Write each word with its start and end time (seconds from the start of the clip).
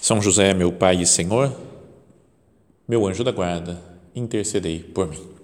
são 0.00 0.22
José, 0.22 0.54
meu 0.54 0.72
Pai 0.72 1.00
e 1.02 1.06
Senhor, 1.06 1.54
meu 2.86 3.06
anjo 3.06 3.22
da 3.22 3.32
guarda, 3.32 3.80
intercedei 4.14 4.80
por 4.80 5.08
mim. 5.08 5.38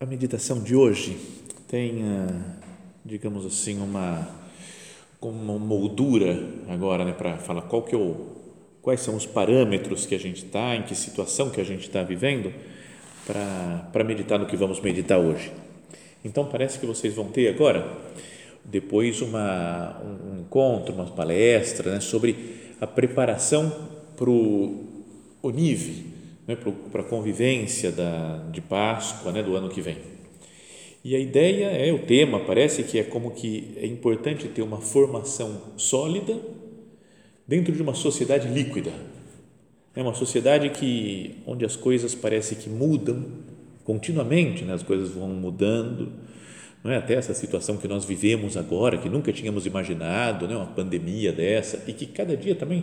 A 0.00 0.06
meditação 0.06 0.62
de 0.62 0.74
hoje 0.74 1.18
tem, 1.68 2.02
ah, 2.02 2.58
digamos 3.04 3.46
assim, 3.46 3.80
uma 3.80 4.43
com 5.24 5.30
uma 5.30 5.58
moldura 5.58 6.38
agora, 6.68 7.02
né, 7.02 7.14
para 7.16 7.38
falar 7.38 7.62
qual 7.62 7.80
que 7.80 7.94
é 7.94 7.98
o, 7.98 8.14
quais 8.82 9.00
são 9.00 9.16
os 9.16 9.24
parâmetros 9.24 10.04
que 10.04 10.14
a 10.14 10.18
gente 10.18 10.44
está, 10.44 10.76
em 10.76 10.82
que 10.82 10.94
situação 10.94 11.48
que 11.48 11.58
a 11.62 11.64
gente 11.64 11.80
está 11.88 12.02
vivendo, 12.02 12.52
para 13.26 14.04
meditar 14.04 14.38
no 14.38 14.44
que 14.44 14.54
vamos 14.54 14.82
meditar 14.82 15.18
hoje. 15.18 15.50
Então, 16.22 16.44
parece 16.44 16.78
que 16.78 16.84
vocês 16.84 17.14
vão 17.14 17.28
ter 17.28 17.48
agora, 17.48 17.90
depois, 18.62 19.22
uma, 19.22 19.98
um 20.02 20.40
encontro, 20.40 20.94
uma 20.94 21.06
palestra 21.06 21.92
né, 21.92 22.00
sobre 22.00 22.74
a 22.78 22.86
preparação 22.86 23.72
para 24.18 24.28
o 24.28 24.84
ONIV, 25.42 26.04
né, 26.46 26.54
para 26.92 27.00
a 27.00 27.04
convivência 27.04 27.90
da, 27.90 28.44
de 28.52 28.60
Páscoa 28.60 29.32
né, 29.32 29.42
do 29.42 29.56
ano 29.56 29.70
que 29.70 29.80
vem. 29.80 29.96
E 31.04 31.14
a 31.14 31.18
ideia 31.18 31.66
é, 31.66 31.92
o 31.92 31.98
tema 31.98 32.40
parece 32.40 32.82
que 32.82 32.98
é 32.98 33.04
como 33.04 33.32
que 33.32 33.74
é 33.76 33.86
importante 33.86 34.48
ter 34.48 34.62
uma 34.62 34.80
formação 34.80 35.60
sólida 35.76 36.40
dentro 37.46 37.74
de 37.74 37.82
uma 37.82 37.92
sociedade 37.92 38.48
líquida. 38.48 38.90
É 39.94 40.00
uma 40.00 40.14
sociedade 40.14 40.70
que 40.70 41.42
onde 41.46 41.62
as 41.62 41.76
coisas 41.76 42.14
parece 42.14 42.56
que 42.56 42.70
mudam 42.70 43.22
continuamente, 43.84 44.64
né? 44.64 44.72
as 44.72 44.82
coisas 44.82 45.10
vão 45.10 45.28
mudando, 45.28 46.10
não 46.82 46.90
é 46.90 46.96
até 46.96 47.14
essa 47.14 47.34
situação 47.34 47.76
que 47.76 47.86
nós 47.86 48.06
vivemos 48.06 48.56
agora, 48.56 48.96
que 48.96 49.10
nunca 49.10 49.30
tínhamos 49.30 49.66
imaginado, 49.66 50.48
né? 50.48 50.56
uma 50.56 50.68
pandemia 50.68 51.32
dessa 51.32 51.84
e 51.86 51.92
que 51.92 52.06
cada 52.06 52.34
dia 52.34 52.54
também 52.54 52.82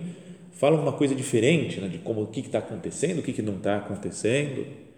fala 0.51 0.79
uma 0.79 0.93
coisa 0.93 1.15
diferente, 1.15 1.81
né? 1.81 1.87
de 1.87 1.97
como 1.97 2.21
o 2.21 2.27
que 2.27 2.41
está 2.41 2.59
acontecendo, 2.59 3.17
o 3.17 3.23
que, 3.23 3.33
que 3.33 3.41
não 3.41 3.57
está 3.57 3.77
acontecendo 3.77 4.90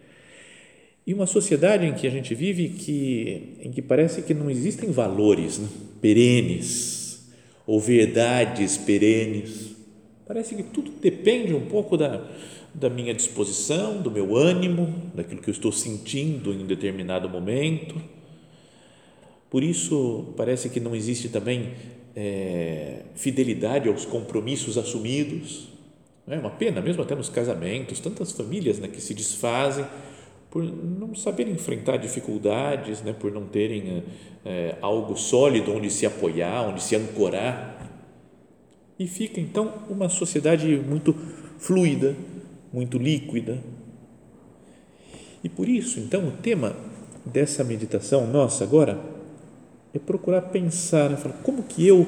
e 1.05 1.13
uma 1.13 1.25
sociedade 1.25 1.85
em 1.85 1.93
que 1.93 2.07
a 2.07 2.09
gente 2.09 2.33
vive 2.33 2.69
que, 2.69 3.57
em 3.61 3.71
que 3.71 3.81
parece 3.81 4.21
que 4.21 4.33
não 4.33 4.49
existem 4.49 4.89
valores 4.89 5.59
né, 5.59 5.67
perenes 6.01 7.29
ou 7.67 7.79
verdades 7.79 8.77
perenes. 8.77 9.75
Parece 10.25 10.55
que 10.55 10.63
tudo 10.63 10.91
depende 11.01 11.53
um 11.53 11.65
pouco 11.65 11.97
da, 11.97 12.25
da 12.73 12.89
minha 12.89 13.13
disposição, 13.13 14.01
do 14.01 14.09
meu 14.09 14.37
ânimo, 14.37 15.11
daquilo 15.13 15.41
que 15.41 15.49
eu 15.49 15.53
estou 15.53 15.71
sentindo 15.71 16.53
em 16.53 16.63
um 16.63 16.65
determinado 16.65 17.29
momento. 17.29 18.01
Por 19.49 19.61
isso, 19.61 20.33
parece 20.37 20.69
que 20.69 20.79
não 20.79 20.95
existe 20.95 21.27
também 21.27 21.73
é, 22.15 23.01
fidelidade 23.13 23.89
aos 23.89 24.05
compromissos 24.05 24.77
assumidos. 24.77 25.67
É 26.25 26.39
uma 26.39 26.49
pena, 26.49 26.79
mesmo 26.79 27.03
até 27.03 27.13
nos 27.13 27.27
casamentos, 27.27 27.99
tantas 27.99 28.31
famílias 28.31 28.79
né, 28.79 28.87
que 28.87 29.01
se 29.01 29.13
desfazem 29.13 29.85
por 30.53 30.63
não 30.63 31.15
saberem 31.15 31.51
enfrentar 31.51 31.97
dificuldades, 31.97 33.01
né, 33.01 33.11
por 33.11 33.31
não 33.31 33.47
terem 33.47 34.03
é, 34.45 34.75
algo 34.83 35.17
sólido 35.17 35.73
onde 35.73 35.89
se 35.89 36.05
apoiar, 36.05 36.69
onde 36.69 36.83
se 36.83 36.95
ancorar. 36.95 37.89
E 38.99 39.07
fica 39.07 39.39
então 39.41 39.73
uma 39.89 40.09
sociedade 40.09 40.67
muito 40.75 41.11
fluida, 41.57 42.15
muito 42.71 42.99
líquida. 42.99 43.57
E 45.43 45.49
por 45.49 45.67
isso, 45.67 45.99
então, 45.99 46.27
o 46.27 46.31
tema 46.31 46.75
dessa 47.25 47.63
meditação 47.63 48.27
nossa 48.27 48.63
agora 48.63 49.03
é 49.91 49.97
procurar 49.97 50.43
pensar, 50.43 51.09
né, 51.09 51.17
falar, 51.17 51.33
como 51.41 51.63
que 51.63 51.87
eu 51.87 52.07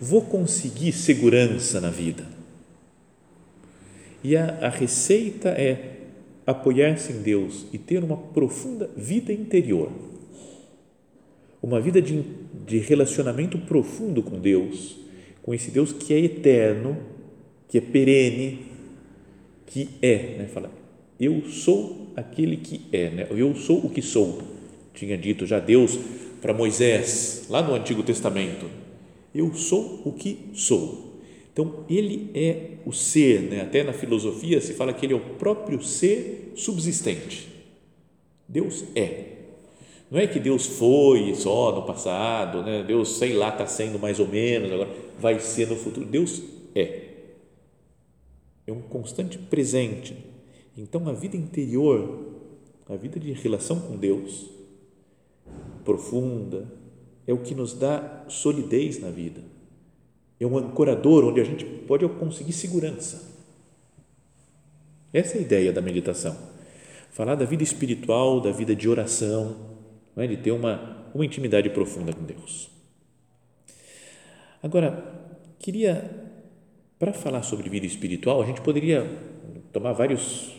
vou 0.00 0.22
conseguir 0.22 0.90
segurança 0.90 1.80
na 1.80 1.90
vida? 1.90 2.26
E 4.24 4.36
a, 4.36 4.66
a 4.66 4.68
receita 4.68 5.50
é 5.50 5.94
apoiar-se 6.46 7.12
em 7.12 7.22
Deus 7.22 7.66
e 7.72 7.78
ter 7.78 8.02
uma 8.02 8.16
profunda 8.16 8.90
vida 8.96 9.32
interior, 9.32 9.90
uma 11.62 11.80
vida 11.80 12.00
de, 12.00 12.22
de 12.66 12.78
relacionamento 12.78 13.58
profundo 13.58 14.22
com 14.22 14.38
Deus, 14.38 14.96
com 15.42 15.54
esse 15.54 15.70
Deus 15.70 15.92
que 15.92 16.12
é 16.12 16.18
eterno, 16.18 16.96
que 17.68 17.78
é 17.78 17.80
perene, 17.80 18.66
que 19.66 19.88
é, 20.00 20.36
né? 20.38 20.48
Fala, 20.52 20.70
eu 21.18 21.42
sou 21.48 22.08
aquele 22.16 22.56
que 22.56 22.82
é, 22.92 23.10
né? 23.10 23.26
Eu 23.30 23.54
sou 23.54 23.84
o 23.84 23.90
que 23.90 24.02
sou. 24.02 24.42
Tinha 24.92 25.18
dito 25.18 25.46
já 25.46 25.58
Deus 25.58 25.98
para 26.40 26.54
Moisés 26.54 27.46
lá 27.48 27.62
no 27.62 27.74
Antigo 27.74 28.02
Testamento. 28.02 28.66
Eu 29.34 29.52
sou 29.54 30.02
o 30.04 30.12
que 30.12 30.50
sou. 30.54 31.03
Então, 31.54 31.84
ele 31.88 32.32
é 32.34 32.78
o 32.84 32.92
ser, 32.92 33.42
né? 33.42 33.60
até 33.60 33.84
na 33.84 33.92
filosofia 33.92 34.60
se 34.60 34.74
fala 34.74 34.92
que 34.92 35.06
ele 35.06 35.12
é 35.12 35.16
o 35.16 35.36
próprio 35.36 35.80
ser 35.80 36.52
subsistente. 36.56 37.48
Deus 38.48 38.84
é. 38.96 39.34
Não 40.10 40.18
é 40.18 40.26
que 40.26 40.40
Deus 40.40 40.66
foi 40.66 41.32
só 41.36 41.72
no 41.72 41.86
passado, 41.86 42.60
né? 42.64 42.82
Deus, 42.82 43.18
sei 43.18 43.34
lá, 43.34 43.50
está 43.50 43.66
sendo 43.68 44.00
mais 44.00 44.18
ou 44.18 44.26
menos, 44.26 44.72
agora 44.72 44.90
vai 45.20 45.38
ser 45.38 45.68
no 45.68 45.76
futuro. 45.76 46.04
Deus 46.04 46.42
é. 46.74 47.02
É 48.66 48.72
um 48.72 48.82
constante 48.82 49.38
presente. 49.38 50.16
Então, 50.76 51.08
a 51.08 51.12
vida 51.12 51.36
interior, 51.36 52.32
a 52.88 52.96
vida 52.96 53.20
de 53.20 53.30
relação 53.32 53.78
com 53.78 53.96
Deus, 53.96 54.50
profunda, 55.84 56.66
é 57.28 57.32
o 57.32 57.38
que 57.38 57.54
nos 57.54 57.74
dá 57.74 58.24
solidez 58.28 58.98
na 58.98 59.10
vida 59.10 59.53
é 60.44 60.48
um 60.48 60.58
ancorador 60.58 61.24
onde 61.24 61.40
a 61.40 61.44
gente 61.44 61.64
pode 61.64 62.06
conseguir 62.08 62.52
segurança. 62.52 63.32
Essa 65.12 65.36
é 65.36 65.38
a 65.38 65.42
ideia 65.42 65.72
da 65.72 65.80
meditação. 65.80 66.36
Falar 67.10 67.34
da 67.34 67.44
vida 67.44 67.62
espiritual, 67.62 68.40
da 68.40 68.50
vida 68.50 68.74
de 68.74 68.88
oração, 68.88 69.56
é? 70.16 70.26
de 70.26 70.36
ter 70.36 70.50
uma, 70.50 71.08
uma 71.14 71.24
intimidade 71.24 71.70
profunda 71.70 72.12
com 72.12 72.24
Deus. 72.24 72.68
Agora, 74.62 75.04
queria, 75.58 76.10
para 76.98 77.12
falar 77.12 77.42
sobre 77.42 77.68
vida 77.68 77.86
espiritual, 77.86 78.42
a 78.42 78.46
gente 78.46 78.60
poderia 78.60 79.06
tomar 79.72 79.92
vários, 79.92 80.52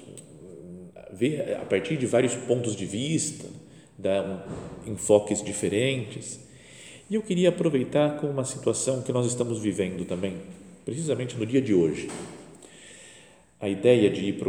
ver 1.12 1.58
a 1.58 1.66
partir 1.66 1.98
de 1.98 2.06
vários 2.06 2.36
pontos 2.36 2.76
de 2.76 2.86
vista, 2.86 3.48
dar 3.98 4.24
um, 4.86 4.92
enfoques 4.92 5.44
diferentes 5.44 6.45
e 7.10 7.16
eu 7.16 7.22
queria 7.22 7.50
aproveitar 7.50 8.20
com 8.20 8.28
uma 8.28 8.44
situação 8.44 9.02
que 9.02 9.12
nós 9.12 9.28
estamos 9.28 9.60
vivendo 9.60 10.06
também, 10.06 10.38
precisamente 10.84 11.36
no 11.38 11.46
dia 11.46 11.62
de 11.62 11.74
hoje. 11.74 12.10
A 13.60 13.70
ideia 13.70 14.10
de 14.10 14.26
ir 14.26 14.40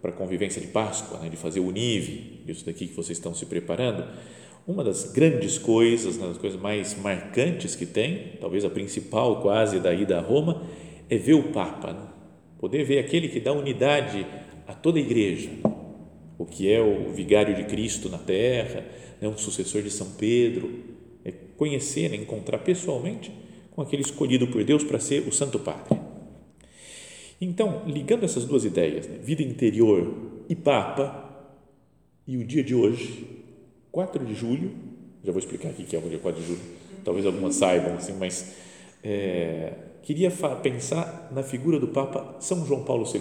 para 0.00 0.10
a 0.10 0.14
convivência 0.14 0.60
de 0.60 0.68
Páscoa, 0.68 1.18
né, 1.18 1.28
de 1.28 1.36
fazer 1.36 1.60
o 1.60 1.66
Unive, 1.66 2.40
isso 2.48 2.64
daqui 2.64 2.86
que 2.86 2.94
vocês 2.94 3.18
estão 3.18 3.34
se 3.34 3.44
preparando, 3.46 4.06
uma 4.66 4.82
das 4.82 5.12
grandes 5.12 5.58
coisas, 5.58 6.16
uma 6.16 6.28
das 6.28 6.38
coisas 6.38 6.58
mais 6.58 6.98
marcantes 6.98 7.76
que 7.76 7.84
tem, 7.84 8.32
talvez 8.40 8.64
a 8.64 8.70
principal 8.70 9.42
quase 9.42 9.78
da 9.78 9.92
ida 9.92 10.18
a 10.18 10.22
Roma, 10.22 10.62
é 11.10 11.18
ver 11.18 11.34
o 11.34 11.52
Papa, 11.52 11.92
né? 11.92 12.06
poder 12.58 12.82
ver 12.84 12.98
aquele 12.98 13.28
que 13.28 13.40
dá 13.40 13.52
unidade 13.52 14.26
a 14.66 14.72
toda 14.72 14.98
a 14.98 15.02
igreja, 15.02 15.50
o 16.38 16.46
que 16.46 16.72
é 16.72 16.80
o 16.80 17.12
vigário 17.12 17.54
de 17.54 17.64
Cristo 17.64 18.08
na 18.08 18.16
terra, 18.16 18.86
né? 19.20 19.28
um 19.28 19.36
sucessor 19.36 19.82
de 19.82 19.90
São 19.90 20.12
Pedro, 20.12 20.93
conhecer, 21.56 22.12
é 22.12 22.16
encontrar 22.16 22.58
pessoalmente 22.58 23.32
com 23.70 23.82
aquele 23.82 24.02
escolhido 24.02 24.46
por 24.46 24.62
Deus 24.64 24.84
para 24.84 24.98
ser 24.98 25.26
o 25.26 25.32
Santo 25.32 25.58
Padre. 25.58 25.98
Então, 27.40 27.82
ligando 27.86 28.24
essas 28.24 28.44
duas 28.44 28.64
ideias, 28.64 29.06
né, 29.06 29.18
vida 29.20 29.42
interior 29.42 30.14
e 30.48 30.54
Papa, 30.54 31.24
e 32.26 32.36
o 32.36 32.44
dia 32.44 32.62
de 32.62 32.74
hoje, 32.74 33.26
4 33.92 34.24
de 34.24 34.34
julho, 34.34 34.72
já 35.22 35.32
vou 35.32 35.38
explicar 35.38 35.68
aqui 35.68 35.84
que 35.84 35.94
é 35.94 35.98
o 35.98 36.02
dia 36.02 36.18
4 36.18 36.40
de 36.40 36.46
julho, 36.46 36.60
talvez 37.04 37.26
algumas 37.26 37.54
saibam, 37.56 37.94
assim, 37.94 38.14
mas 38.18 38.54
é, 39.02 39.72
queria 40.02 40.30
pensar 40.62 41.30
na 41.32 41.42
figura 41.42 41.78
do 41.78 41.88
Papa 41.88 42.36
São 42.40 42.64
João 42.64 42.84
Paulo 42.84 43.04
II, 43.12 43.20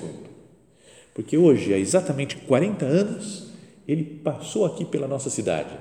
porque 1.13 1.38
hoje, 1.38 1.74
há 1.74 1.77
exatamente 1.77 2.38
40 2.38 2.86
anos, 2.86 3.51
ele 3.88 4.03
passou 4.03 4.65
aqui 4.65 4.86
pela 4.86 5.07
nossa 5.07 5.29
cidade. 5.29 5.77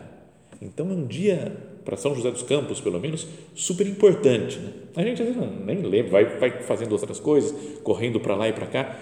Então 0.60 0.90
é 0.90 0.92
um 0.92 1.06
dia, 1.06 1.56
para 1.84 1.96
São 1.96 2.14
José 2.14 2.30
dos 2.30 2.42
Campos, 2.42 2.80
pelo 2.80 3.00
menos, 3.00 3.26
super 3.54 3.86
importante. 3.86 4.58
Né? 4.58 4.72
A 4.96 5.02
gente 5.02 5.22
às 5.22 5.28
vezes 5.28 5.40
não, 5.40 5.50
nem 5.64 5.82
lembra, 5.82 6.10
vai, 6.10 6.38
vai 6.38 6.62
fazendo 6.62 6.92
outras 6.92 7.20
coisas, 7.20 7.54
correndo 7.82 8.20
para 8.20 8.34
lá 8.34 8.48
e 8.48 8.52
para 8.52 8.66
cá, 8.66 8.98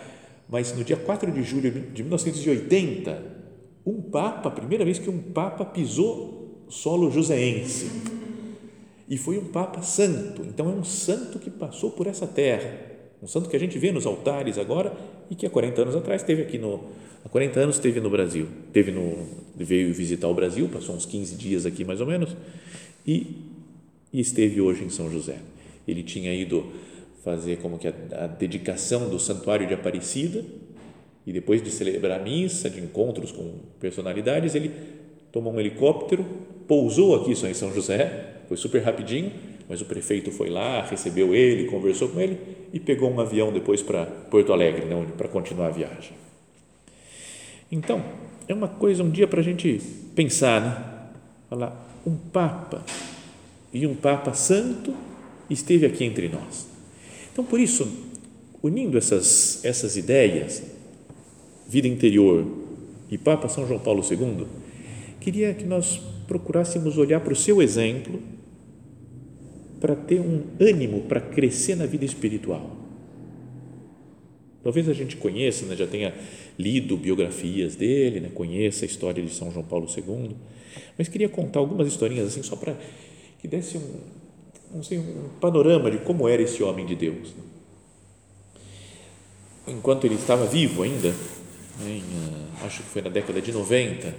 mas 0.49 0.77
no 0.77 0.83
dia 0.83 0.97
4 0.97 1.31
de 1.31 1.43
julho 1.43 1.71
de 1.71 2.03
1980, 2.03 3.23
um 3.87 4.01
Papa, 4.01 4.49
a 4.49 4.53
primeira 4.53 4.85
vez 4.85 4.99
que 4.99 5.09
um 5.09 5.19
Papa 5.19 5.65
pisou 5.65 6.65
solo 6.69 7.11
joseense 7.11 7.91
e 9.09 9.17
foi 9.17 9.39
um 9.39 9.47
Papa 9.47 9.83
santo. 9.83 10.43
Então 10.43 10.71
é 10.71 10.73
um 10.73 10.85
santo 10.85 11.39
que 11.39 11.51
passou 11.51 11.91
por 11.91 12.07
essa 12.07 12.27
terra, 12.27 12.90
um 13.23 13.27
santo 13.27 13.49
que 13.49 13.57
a 13.57 13.61
gente 13.61 13.79
vê 13.79 13.93
nos 13.93 14.07
altares 14.07 14.59
agora 14.59 14.93
e 15.31 15.35
que 15.35 15.47
há 15.47 15.51
40 15.51 15.83
anos 15.83 15.97
atrás 15.97 16.23
esteve 16.23 16.43
aqui 16.43 16.59
no 16.59 16.85
há 17.25 17.29
40 17.29 17.61
anos 17.61 17.77
esteve 17.77 18.01
no 18.01 18.09
Brasil, 18.09 18.47
teve 18.73 18.91
no 18.91 19.27
veio 19.55 19.93
visitar 19.93 20.29
o 20.29 20.35
Brasil, 20.35 20.69
passou 20.73 20.95
uns 20.95 21.05
15 21.05 21.37
dias 21.37 21.67
aqui 21.67 21.85
mais 21.85 22.01
ou 22.01 22.07
menos 22.07 22.35
e, 23.07 23.37
e 24.13 24.21
esteve 24.21 24.61
hoje 24.61 24.85
em 24.85 24.91
São 24.91 25.11
José. 25.11 25.37
Ele 25.87 26.03
tinha 26.03 26.35
ido 26.35 26.67
fazer 27.23 27.59
como 27.59 27.79
que 27.79 27.89
a, 27.89 27.95
a 28.13 28.27
dedicação 28.27 29.09
do 29.09 29.19
Santuário 29.19 29.67
de 29.67 29.75
Aparecida 29.75 30.43
e 31.27 31.33
depois 31.33 31.63
de 31.63 31.71
celebrar 31.71 32.19
a 32.19 32.23
missa, 32.23 32.71
de 32.71 32.81
encontros 32.81 33.31
com 33.31 33.53
personalidades, 33.79 34.55
ele 34.55 34.71
tomou 35.31 35.53
um 35.53 35.61
helicóptero, 35.61 36.25
pousou 36.67 37.15
aqui 37.17 37.37
só 37.37 37.47
em 37.47 37.55
São 37.55 37.73
José 37.75 38.39
foi 38.51 38.57
super 38.57 38.83
rapidinho, 38.83 39.31
mas 39.71 39.81
o 39.81 39.85
prefeito 39.85 40.33
foi 40.33 40.51
lá, 40.51 40.83
recebeu 40.83 41.33
ele, 41.33 41.67
conversou 41.67 42.09
com 42.09 42.21
ele 42.21 42.37
e 42.73 42.81
pegou 42.81 43.09
um 43.09 43.21
avião 43.21 43.53
depois 43.53 43.81
para 43.81 44.05
Porto 44.05 44.53
Alegre, 44.53 44.85
né, 44.85 45.07
para 45.17 45.29
continuar 45.29 45.69
a 45.69 45.71
viagem. 45.71 46.11
Então, 47.71 48.03
é 48.49 48.53
uma 48.53 48.67
coisa, 48.67 49.05
um 49.05 49.11
dia 49.11 49.29
para 49.29 49.39
a 49.39 49.45
gente 49.45 49.81
pensar, 50.17 50.61
né? 50.61 51.09
Falar, 51.49 52.01
um 52.05 52.17
Papa 52.17 52.85
e 53.73 53.87
um 53.87 53.95
Papa 53.95 54.35
Santo 54.35 54.93
esteve 55.49 55.87
aqui 55.87 56.05
entre 56.05 56.29
nós. 56.29 56.67
Então, 57.33 57.45
por 57.45 57.61
isso, 57.61 57.89
unindo 58.61 58.99
essas, 58.99 59.65
essas 59.65 59.97
ideias, 59.97 60.65
vida 61.69 61.87
interior 61.87 62.45
e 63.09 63.17
Papa 63.17 63.49
São 63.49 63.69
João 63.69 63.79
Paulo 63.79 64.03
II, 64.03 64.49
queria 65.21 65.55
que 65.55 65.65
nós 65.65 66.01
procurássemos 66.27 66.99
olhar 66.99 67.21
para 67.21 67.33
o 67.33 67.37
seu 67.37 67.63
exemplo 67.63 68.21
para 69.81 69.97
ter 69.97 70.21
um 70.21 70.43
ânimo 70.61 71.03
para 71.03 71.21
crescer 71.21 71.75
na 71.75 71.87
vida 71.87 72.05
espiritual. 72.05 72.77
Talvez 74.63 74.89
a 74.89 74.93
gente 74.93 75.17
conheça, 75.17 75.65
né, 75.65 75.75
já 75.75 75.87
tenha 75.87 76.15
lido 76.59 76.97
biografias 76.97 77.75
dele, 77.75 78.21
né, 78.21 78.29
conheça 78.35 78.85
a 78.85 78.87
história 78.87 79.23
de 79.25 79.33
São 79.33 79.51
João 79.51 79.65
Paulo 79.65 79.87
II, 79.89 80.37
mas 80.99 81.09
queria 81.09 81.29
contar 81.29 81.61
algumas 81.61 81.89
historinhas 81.89 82.27
assim 82.29 82.43
só 82.43 82.57
para 82.57 82.77
que 83.39 83.49
desse 83.49 83.79
um, 83.79 84.01
não 84.75 84.83
sei, 84.83 84.99
um 84.99 85.31
panorama 85.41 85.91
de 85.91 85.99
como 85.99 86.29
era 86.29 86.43
esse 86.43 86.63
homem 86.63 86.85
de 86.85 86.95
Deus. 86.95 87.35
Né. 87.35 87.43
Enquanto 89.69 90.05
ele 90.05 90.17
estava 90.17 90.45
vivo 90.45 90.83
ainda, 90.83 91.09
né, 91.09 91.91
em, 91.91 92.03
ah, 92.61 92.67
acho 92.67 92.83
que 92.83 92.89
foi 92.91 93.01
na 93.01 93.09
década 93.09 93.41
de 93.41 93.53
90, 93.53 94.15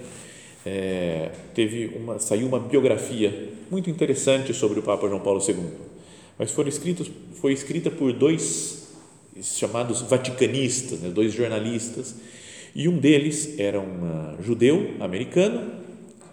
é, 0.66 1.32
teve 1.54 1.88
uma, 1.96 2.20
saiu 2.20 2.48
uma 2.48 2.60
biografia 2.60 3.50
muito 3.70 3.90
interessante 3.90 4.54
sobre 4.54 4.80
o 4.80 4.84
Papa 4.84 5.08
João 5.08 5.20
Paulo 5.22 5.42
II, 5.46 5.56
mas 6.38 6.52
foram 6.52 6.70
escritos, 6.70 7.10
foi 7.34 7.54
escrita 7.54 7.90
por 7.90 8.14
dois 8.14 8.90
chamados 9.42 10.02
vaticanistas, 10.02 11.00
né, 11.00 11.10
dois 11.10 11.34
jornalistas, 11.34 12.16
e 12.76 12.88
um 12.88 12.98
deles 12.98 13.60
era 13.60 13.80
um 13.80 13.84
uh, 13.84 14.44
judeu 14.44 14.96
americano 15.00 15.82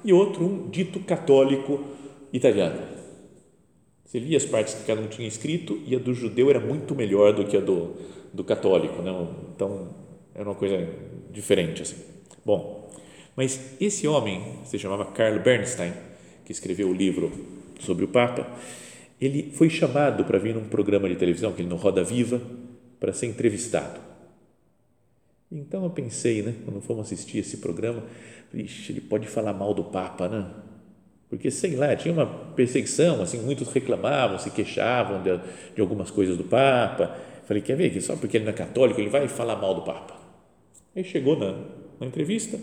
e 0.04 0.12
outro 0.12 0.44
um 0.44 0.68
dito 0.68 1.00
católico 1.00 1.80
italiano. 2.32 2.80
Você 4.04 4.18
lia 4.18 4.36
as 4.36 4.44
partes 4.44 4.74
que 4.74 4.84
cada 4.84 5.00
um 5.00 5.06
tinha 5.06 5.26
escrito 5.26 5.78
e 5.86 5.94
a 5.94 5.98
do 5.98 6.14
judeu 6.14 6.48
era 6.48 6.60
muito 6.60 6.94
melhor 6.94 7.32
do 7.32 7.44
que 7.44 7.56
a 7.56 7.60
do, 7.60 7.96
do 8.32 8.44
católico, 8.44 9.02
né? 9.02 9.12
então 9.54 9.88
era 10.34 10.48
uma 10.48 10.54
coisa 10.54 10.88
diferente 11.30 11.82
assim. 11.82 11.96
Bom, 12.44 12.90
mas 13.38 13.76
esse 13.80 14.08
homem, 14.08 14.58
se 14.64 14.76
chamava 14.80 15.04
Carl 15.04 15.38
Bernstein, 15.38 15.92
que 16.44 16.50
escreveu 16.50 16.88
o 16.88 16.92
livro 16.92 17.30
sobre 17.78 18.04
o 18.04 18.08
Papa, 18.08 18.44
ele 19.20 19.52
foi 19.54 19.70
chamado 19.70 20.24
para 20.24 20.40
vir 20.40 20.56
num 20.56 20.64
programa 20.64 21.08
de 21.08 21.14
televisão, 21.14 21.52
que 21.52 21.62
ele 21.62 21.68
no 21.68 21.76
Roda 21.76 22.02
Viva, 22.02 22.42
para 22.98 23.12
ser 23.12 23.26
entrevistado. 23.26 24.00
Então 25.52 25.84
eu 25.84 25.90
pensei, 25.90 26.42
né, 26.42 26.52
quando 26.64 26.80
fomos 26.80 27.06
assistir 27.06 27.38
esse 27.38 27.58
programa, 27.58 28.02
Ixi, 28.52 28.90
ele 28.90 29.02
pode 29.02 29.28
falar 29.28 29.52
mal 29.52 29.72
do 29.72 29.84
Papa, 29.84 30.28
né? 30.28 30.44
Porque, 31.30 31.48
sei 31.48 31.76
lá, 31.76 31.94
tinha 31.94 32.12
uma 32.12 32.26
perseguição, 32.26 33.22
assim, 33.22 33.38
muitos 33.38 33.68
reclamavam, 33.68 34.36
se 34.40 34.50
queixavam 34.50 35.22
de, 35.22 35.30
de 35.76 35.80
algumas 35.80 36.10
coisas 36.10 36.36
do 36.36 36.42
Papa. 36.42 37.16
Falei, 37.44 37.62
quer 37.62 37.76
ver 37.76 37.90
que 37.90 38.00
só 38.00 38.16
porque 38.16 38.36
ele 38.36 38.46
não 38.46 38.52
é 38.52 38.56
católico, 38.56 39.00
ele 39.00 39.10
vai 39.10 39.28
falar 39.28 39.54
mal 39.54 39.76
do 39.76 39.82
Papa. 39.82 40.16
Aí 40.96 41.04
chegou 41.04 41.38
na, 41.38 41.54
na 42.00 42.06
entrevista, 42.08 42.58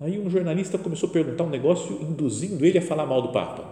Aí 0.00 0.18
um 0.18 0.30
jornalista 0.30 0.78
começou 0.78 1.08
a 1.08 1.12
perguntar 1.12 1.44
um 1.44 1.50
negócio 1.50 1.98
induzindo 2.02 2.64
ele 2.64 2.78
a 2.78 2.82
falar 2.82 3.04
mal 3.04 3.20
do 3.20 3.28
Papa. 3.30 3.64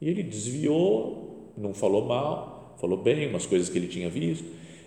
E 0.00 0.08
ele 0.08 0.22
desviou, 0.22 1.52
não 1.56 1.74
falou 1.74 2.06
mal, 2.06 2.74
falou 2.80 2.96
bem, 2.96 3.28
umas 3.28 3.44
coisas 3.44 3.68
que 3.68 3.78
ele 3.78 3.86
tinha 3.86 4.08
visto. 4.08 4.44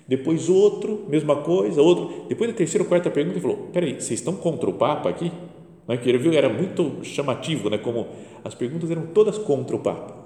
Depois 0.07 0.49
outro, 0.49 1.05
mesma 1.07 1.37
coisa, 1.37 1.81
outro. 1.81 2.25
Depois 2.27 2.49
da 2.49 2.55
terceira 2.55 2.83
ou 2.83 2.89
quarta 2.89 3.11
pergunta, 3.11 3.37
ele 3.37 3.41
falou: 3.41 3.69
Peraí, 3.71 3.93
vocês 3.93 4.19
estão 4.19 4.35
contra 4.35 4.69
o 4.69 4.73
Papa 4.73 5.09
aqui? 5.09 5.31
Não 5.87 5.93
é 5.93 5.97
que 5.97 6.09
ele 6.09 6.17
viu, 6.17 6.33
era 6.33 6.49
muito 6.49 7.03
chamativo, 7.03 7.69
né? 7.69 7.77
como 7.77 8.07
as 8.43 8.55
perguntas 8.55 8.89
eram 8.89 9.07
todas 9.07 9.37
contra 9.37 9.75
o 9.75 9.79
Papa. 9.79 10.25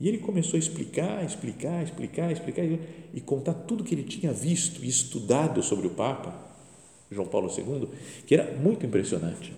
E 0.00 0.08
ele 0.08 0.18
começou 0.18 0.56
a 0.56 0.58
explicar, 0.58 1.24
explicar, 1.24 1.82
explicar, 1.82 2.30
explicar 2.30 2.64
e 3.12 3.20
contar 3.20 3.54
tudo 3.54 3.84
que 3.84 3.94
ele 3.94 4.04
tinha 4.04 4.32
visto 4.32 4.84
e 4.84 4.88
estudado 4.88 5.62
sobre 5.62 5.86
o 5.86 5.90
Papa 5.90 6.51
João 7.12 7.28
Paulo 7.28 7.50
II, 7.56 7.88
que 8.26 8.34
era 8.34 8.52
muito 8.56 8.84
impressionante. 8.86 9.52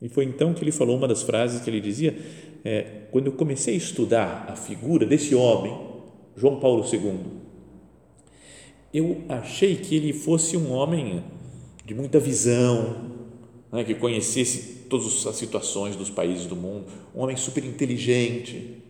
E 0.00 0.08
foi 0.08 0.24
então 0.24 0.52
que 0.52 0.62
ele 0.62 0.72
falou 0.72 0.96
uma 0.96 1.08
das 1.08 1.22
frases 1.22 1.62
que 1.62 1.70
ele 1.70 1.80
dizia: 1.80 2.16
é, 2.64 3.02
quando 3.10 3.26
eu 3.26 3.32
comecei 3.32 3.74
a 3.74 3.78
estudar 3.78 4.46
a 4.48 4.56
figura 4.56 5.06
desse 5.06 5.34
homem, 5.34 5.76
João 6.36 6.60
Paulo 6.60 6.84
II, 6.84 7.18
eu 8.92 9.22
achei 9.28 9.76
que 9.76 9.94
ele 9.94 10.12
fosse 10.12 10.56
um 10.56 10.72
homem 10.72 11.22
de 11.84 11.94
muita 11.94 12.18
visão, 12.18 13.10
né, 13.72 13.84
que 13.84 13.94
conhecesse 13.94 14.86
todas 14.88 15.26
as 15.26 15.36
situações 15.36 15.96
dos 15.96 16.10
países 16.10 16.46
do 16.46 16.56
mundo, 16.56 16.86
um 17.14 17.20
homem 17.20 17.36
super 17.36 17.64
inteligente, 17.64 18.82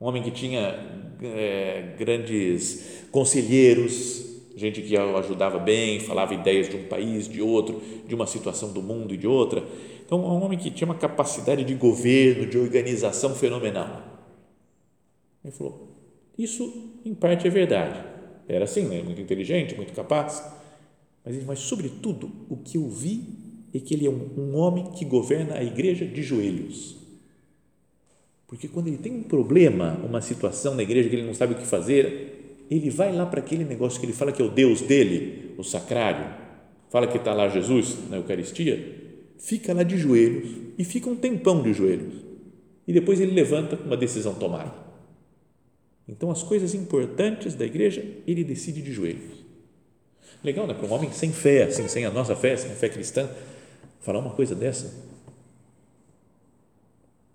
um 0.00 0.06
homem 0.06 0.22
que 0.22 0.30
tinha 0.30 0.76
é, 1.22 1.94
grandes 1.98 3.04
conselheiros, 3.10 4.31
gente 4.62 4.80
que 4.80 4.96
ajudava 4.96 5.58
bem, 5.58 6.00
falava 6.00 6.32
ideias 6.32 6.68
de 6.68 6.76
um 6.76 6.84
país, 6.84 7.28
de 7.28 7.42
outro, 7.42 7.82
de 8.06 8.14
uma 8.14 8.26
situação 8.26 8.72
do 8.72 8.80
mundo 8.80 9.12
e 9.12 9.16
de 9.16 9.26
outra. 9.26 9.62
Então, 10.06 10.20
um 10.20 10.42
homem 10.42 10.58
que 10.58 10.70
tinha 10.70 10.86
uma 10.86 10.94
capacidade 10.94 11.64
de 11.64 11.74
governo, 11.74 12.46
de 12.46 12.56
organização 12.56 13.34
fenomenal. 13.34 14.02
Ele 15.44 15.52
falou: 15.52 15.88
Isso, 16.38 17.00
em 17.04 17.14
parte, 17.14 17.46
é 17.46 17.50
verdade. 17.50 18.04
Era 18.48 18.64
assim, 18.64 18.82
né? 18.82 19.02
muito 19.02 19.20
inteligente, 19.20 19.74
muito 19.74 19.92
capaz. 19.92 20.42
Mas, 21.24 21.44
mas, 21.44 21.58
sobretudo, 21.60 22.30
o 22.48 22.56
que 22.56 22.76
eu 22.78 22.88
vi 22.88 23.24
é 23.74 23.78
que 23.78 23.94
ele 23.94 24.06
é 24.06 24.10
um, 24.10 24.28
um 24.36 24.56
homem 24.56 24.90
que 24.92 25.04
governa 25.04 25.56
a 25.56 25.64
igreja 25.64 26.06
de 26.06 26.22
joelhos. 26.22 26.96
Porque 28.46 28.68
quando 28.68 28.88
ele 28.88 28.98
tem 28.98 29.12
um 29.12 29.22
problema, 29.22 29.98
uma 30.04 30.20
situação 30.20 30.74
na 30.74 30.82
igreja 30.82 31.08
que 31.08 31.16
ele 31.16 31.26
não 31.26 31.32
sabe 31.32 31.54
o 31.54 31.56
que 31.56 31.66
fazer, 31.66 32.41
ele 32.76 32.90
vai 32.90 33.14
lá 33.14 33.26
para 33.26 33.40
aquele 33.40 33.64
negócio 33.64 34.00
que 34.00 34.06
ele 34.06 34.12
fala 34.12 34.32
que 34.32 34.40
é 34.40 34.44
o 34.44 34.50
Deus 34.50 34.80
dele, 34.80 35.54
o 35.58 35.62
sacrário, 35.62 36.26
fala 36.88 37.06
que 37.06 37.18
está 37.18 37.34
lá 37.34 37.48
Jesus 37.48 37.98
na 38.08 38.16
Eucaristia, 38.16 39.22
fica 39.38 39.74
lá 39.74 39.82
de 39.82 39.98
joelhos 39.98 40.50
e 40.78 40.84
fica 40.84 41.10
um 41.10 41.16
tempão 41.16 41.62
de 41.62 41.72
joelhos. 41.72 42.14
E 42.86 42.92
depois 42.92 43.20
ele 43.20 43.32
levanta 43.32 43.76
com 43.76 43.84
uma 43.84 43.96
decisão 43.96 44.34
tomada. 44.34 44.72
Então, 46.08 46.30
as 46.30 46.42
coisas 46.42 46.74
importantes 46.74 47.54
da 47.54 47.64
igreja, 47.64 48.04
ele 48.26 48.42
decide 48.42 48.82
de 48.82 48.92
joelhos. 48.92 49.44
Legal, 50.42 50.66
né? 50.66 50.74
Para 50.74 50.86
um 50.86 50.92
homem 50.92 51.12
sem 51.12 51.32
fé, 51.32 51.64
assim, 51.64 51.86
sem 51.86 52.04
a 52.04 52.10
nossa 52.10 52.34
fé, 52.34 52.56
sem 52.56 52.72
a 52.72 52.74
fé 52.74 52.88
cristã, 52.88 53.30
falar 54.00 54.18
uma 54.18 54.30
coisa 54.30 54.54
dessa. 54.54 54.92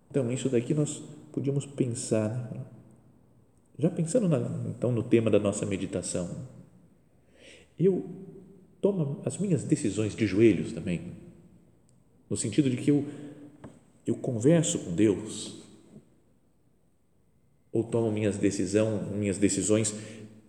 Então, 0.10 0.32
isso 0.32 0.50
daqui 0.50 0.74
nós 0.74 1.02
podíamos 1.32 1.66
pensar. 1.66 2.52
Né? 2.54 2.77
Já 3.80 3.90
pensando 3.90 4.28
na, 4.28 4.40
então 4.70 4.92
no 4.92 5.04
tema 5.04 5.30
da 5.30 5.40
nossa 5.40 5.66
meditação, 5.66 6.48
eu 7.80 8.06
tomo 8.82 9.22
as 9.26 9.38
minhas 9.38 9.64
decisões 9.64 10.16
de 10.16 10.26
joelhos 10.26 10.74
também, 10.74 11.14
no 12.30 12.36
sentido 12.36 12.70
de 12.70 12.78
que 12.78 12.92
eu, 12.92 13.06
eu 14.06 14.16
converso 14.16 14.80
com 14.80 14.92
Deus, 14.94 15.58
Ou 17.72 17.84
tomo 17.84 18.12
minhas, 18.12 18.38
decisão, 18.38 19.04
minhas 19.14 19.38
decisões 19.38 19.94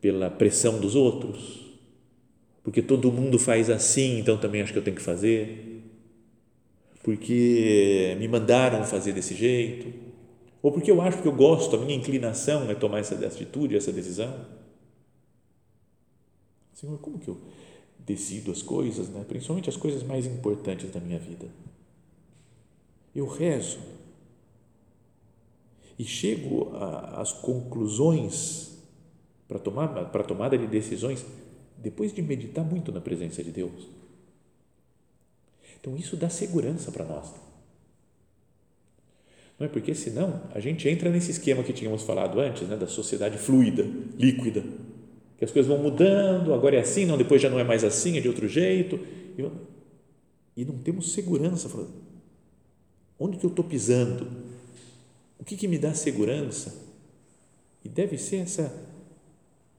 pela 0.00 0.30
pressão 0.30 0.80
dos 0.80 0.94
outros? 0.94 1.66
Porque 2.62 2.82
todo 2.82 3.12
mundo 3.12 3.38
faz 3.38 3.70
assim, 3.70 4.18
então 4.18 4.38
também 4.38 4.62
acho 4.62 4.72
que 4.72 4.78
eu 4.78 4.82
tenho 4.84 4.96
que 4.96 5.02
fazer? 5.02 5.82
Porque 7.02 8.16
me 8.18 8.28
mandaram 8.28 8.84
fazer 8.84 9.12
desse 9.12 9.34
jeito? 9.34 10.07
Ou 10.62 10.72
porque 10.72 10.90
eu 10.90 11.00
acho 11.00 11.22
que 11.22 11.28
eu 11.28 11.32
gosto, 11.32 11.76
a 11.76 11.78
minha 11.78 11.96
inclinação 11.96 12.70
é 12.70 12.74
tomar 12.74 12.98
essa 12.98 13.14
atitude, 13.14 13.76
essa 13.76 13.92
decisão? 13.92 14.46
Senhor, 16.74 16.98
como 16.98 17.18
que 17.18 17.28
eu 17.28 17.40
decido 17.98 18.50
as 18.50 18.62
coisas, 18.62 19.08
né? 19.08 19.24
principalmente 19.26 19.68
as 19.68 19.76
coisas 19.76 20.02
mais 20.02 20.26
importantes 20.26 20.90
da 20.90 21.00
minha 21.00 21.18
vida? 21.18 21.48
Eu 23.14 23.26
rezo 23.26 23.78
e 25.98 26.04
chego 26.04 26.70
às 26.76 27.32
conclusões 27.32 28.78
para 29.48 29.58
tomar 29.58 29.88
para 30.10 30.22
tomada 30.22 30.56
de 30.56 30.66
decisões 30.66 31.24
depois 31.76 32.12
de 32.12 32.22
meditar 32.22 32.64
muito 32.64 32.92
na 32.92 33.00
presença 33.00 33.42
de 33.42 33.50
Deus. 33.50 33.88
Então 35.80 35.96
isso 35.96 36.16
dá 36.16 36.28
segurança 36.28 36.92
para 36.92 37.04
nós. 37.04 37.47
Não 39.58 39.66
é 39.66 39.68
porque 39.68 39.94
senão 39.94 40.42
a 40.54 40.60
gente 40.60 40.88
entra 40.88 41.10
nesse 41.10 41.32
esquema 41.32 41.64
que 41.64 41.72
tínhamos 41.72 42.02
falado 42.02 42.38
antes, 42.40 42.68
né, 42.68 42.76
da 42.76 42.86
sociedade 42.86 43.38
fluida, 43.38 43.84
líquida, 44.16 44.62
que 45.36 45.44
as 45.44 45.50
coisas 45.50 45.68
vão 45.68 45.82
mudando, 45.82 46.54
agora 46.54 46.76
é 46.76 46.80
assim, 46.80 47.04
não, 47.04 47.18
depois 47.18 47.42
já 47.42 47.50
não 47.50 47.58
é 47.58 47.64
mais 47.64 47.82
assim, 47.82 48.16
é 48.16 48.20
de 48.20 48.28
outro 48.28 48.46
jeito, 48.46 48.98
e, 50.56 50.64
não 50.64 50.78
temos 50.78 51.12
segurança. 51.12 51.68
Onde 53.18 53.38
que 53.38 53.46
eu 53.46 53.50
estou 53.50 53.64
pisando? 53.64 54.28
O 55.38 55.44
que, 55.44 55.56
que 55.56 55.68
me 55.68 55.78
dá 55.78 55.94
segurança? 55.94 56.74
E 57.84 57.88
deve 57.88 58.18
ser 58.18 58.38
essa 58.38 58.72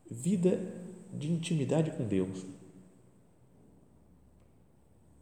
vida 0.09 0.59
de 1.13 1.29
intimidade 1.29 1.91
com 1.91 2.05
Deus, 2.05 2.45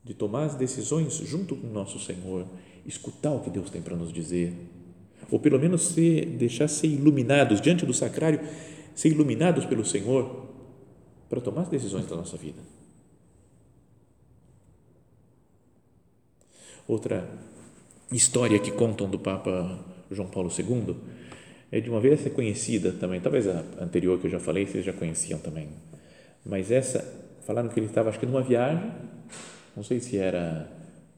de 0.03 0.13
tomar 0.13 0.45
as 0.45 0.55
decisões 0.55 1.15
junto 1.15 1.55
com 1.55 1.67
o 1.67 1.73
nosso 1.73 1.99
Senhor, 1.99 2.47
escutar 2.87 3.31
o 3.31 3.41
que 3.41 3.49
Deus 3.49 3.69
tem 3.69 3.81
para 3.81 3.95
nos 3.95 4.13
dizer, 4.13 4.53
ou 5.29 5.39
pelo 5.39 5.59
menos 5.59 5.89
ser, 5.89 6.25
deixar 6.25 6.67
ser 6.67 6.87
iluminados 6.87 7.59
diante 7.59 7.85
do 7.85 7.93
sacrário, 7.93 8.39
ser 8.95 9.09
iluminados 9.09 9.65
pelo 9.65 9.85
Senhor 9.85 10.47
para 11.29 11.41
tomar 11.41 11.63
as 11.63 11.69
decisões 11.69 12.05
da 12.05 12.15
nossa 12.15 12.37
vida. 12.37 12.61
Outra 16.87 17.29
história 18.11 18.57
que 18.59 18.71
contam 18.71 19.09
do 19.09 19.19
Papa 19.19 19.77
João 20.09 20.29
Paulo 20.29 20.49
II 20.49 20.95
é 21.69 21.81
de 21.81 21.89
uma 21.89 21.99
vez 21.99 22.25
conhecida 22.31 22.93
também, 22.93 23.19
talvez 23.19 23.45
a 23.45 23.61
anterior 23.81 24.17
que 24.19 24.27
eu 24.27 24.31
já 24.31 24.39
falei 24.39 24.65
vocês 24.65 24.85
já 24.85 24.93
conheciam 24.93 25.37
também, 25.37 25.67
mas 26.45 26.71
essa 26.71 27.03
falaram 27.45 27.67
que 27.67 27.77
ele 27.77 27.87
estava 27.87 28.09
acho 28.09 28.19
que 28.19 28.25
numa 28.25 28.41
viagem, 28.41 28.89
não 29.75 29.83
sei 29.83 29.99
se 29.99 30.17
era 30.17 30.71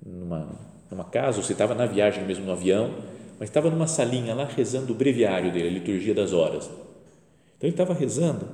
numa 0.04 0.60
numa 0.89 1.03
casa 1.05 1.38
ou 1.38 1.43
se 1.43 1.51
estava 1.51 1.75
na 1.75 1.86
viagem 1.86 2.25
mesmo 2.25 2.46
no 2.46 2.51
avião, 2.51 2.93
mas 3.39 3.50
estava 3.50 3.69
numa 3.69 3.88
salinha 3.88 4.34
lá 4.34 4.46
rezando 4.46 4.91
o 4.93 4.96
breviário 4.96 5.51
dele, 5.51 5.67
a 5.67 5.72
liturgia 5.72 6.13
das 6.13 6.34
horas. 6.34 6.65
Então 6.65 7.67
ele 7.67 7.72
estava 7.72 7.93
rezando, 7.93 8.48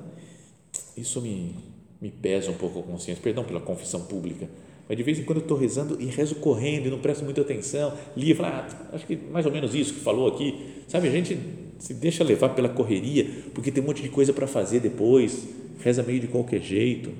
isso 0.97 1.21
me 1.21 1.55
me 2.01 2.11
pesa 2.11 2.51
um 2.51 2.53
pouco 2.53 2.79
a 2.79 2.83
consciência, 2.83 3.21
perdão 3.21 3.43
pela 3.43 3.59
confissão 3.59 4.01
pública, 4.01 4.47
mas 4.87 4.97
de 4.97 5.03
vez 5.03 5.17
em 5.17 5.23
quando 5.23 5.39
eu 5.39 5.43
estou 5.43 5.57
rezando 5.57 5.99
e 5.99 6.05
rezo 6.05 6.35
correndo 6.35 6.87
e 6.87 6.91
não 6.91 6.99
presto 6.99 7.23
muita 7.23 7.41
atenção, 7.41 7.93
li 8.15 8.31
e 8.31 8.35
falo, 8.35 8.49
ah, 8.49 8.67
acho 8.93 9.07
que 9.07 9.15
mais 9.15 9.45
ou 9.45 9.51
menos 9.51 9.73
isso 9.73 9.95
que 9.95 9.99
falou 10.01 10.27
aqui, 10.27 10.83
sabe, 10.87 11.07
a 11.07 11.11
gente 11.11 11.37
se 11.79 11.93
deixa 11.95 12.23
levar 12.23 12.49
pela 12.49 12.69
correria, 12.69 13.27
porque 13.53 13.71
tem 13.71 13.83
um 13.83 13.87
monte 13.87 14.03
de 14.03 14.09
coisa 14.09 14.31
para 14.31 14.45
fazer 14.45 14.79
depois, 14.79 15.47
reza 15.79 16.03
meio 16.03 16.19
de 16.19 16.27
qualquer 16.27 16.61
jeito, 16.61 17.11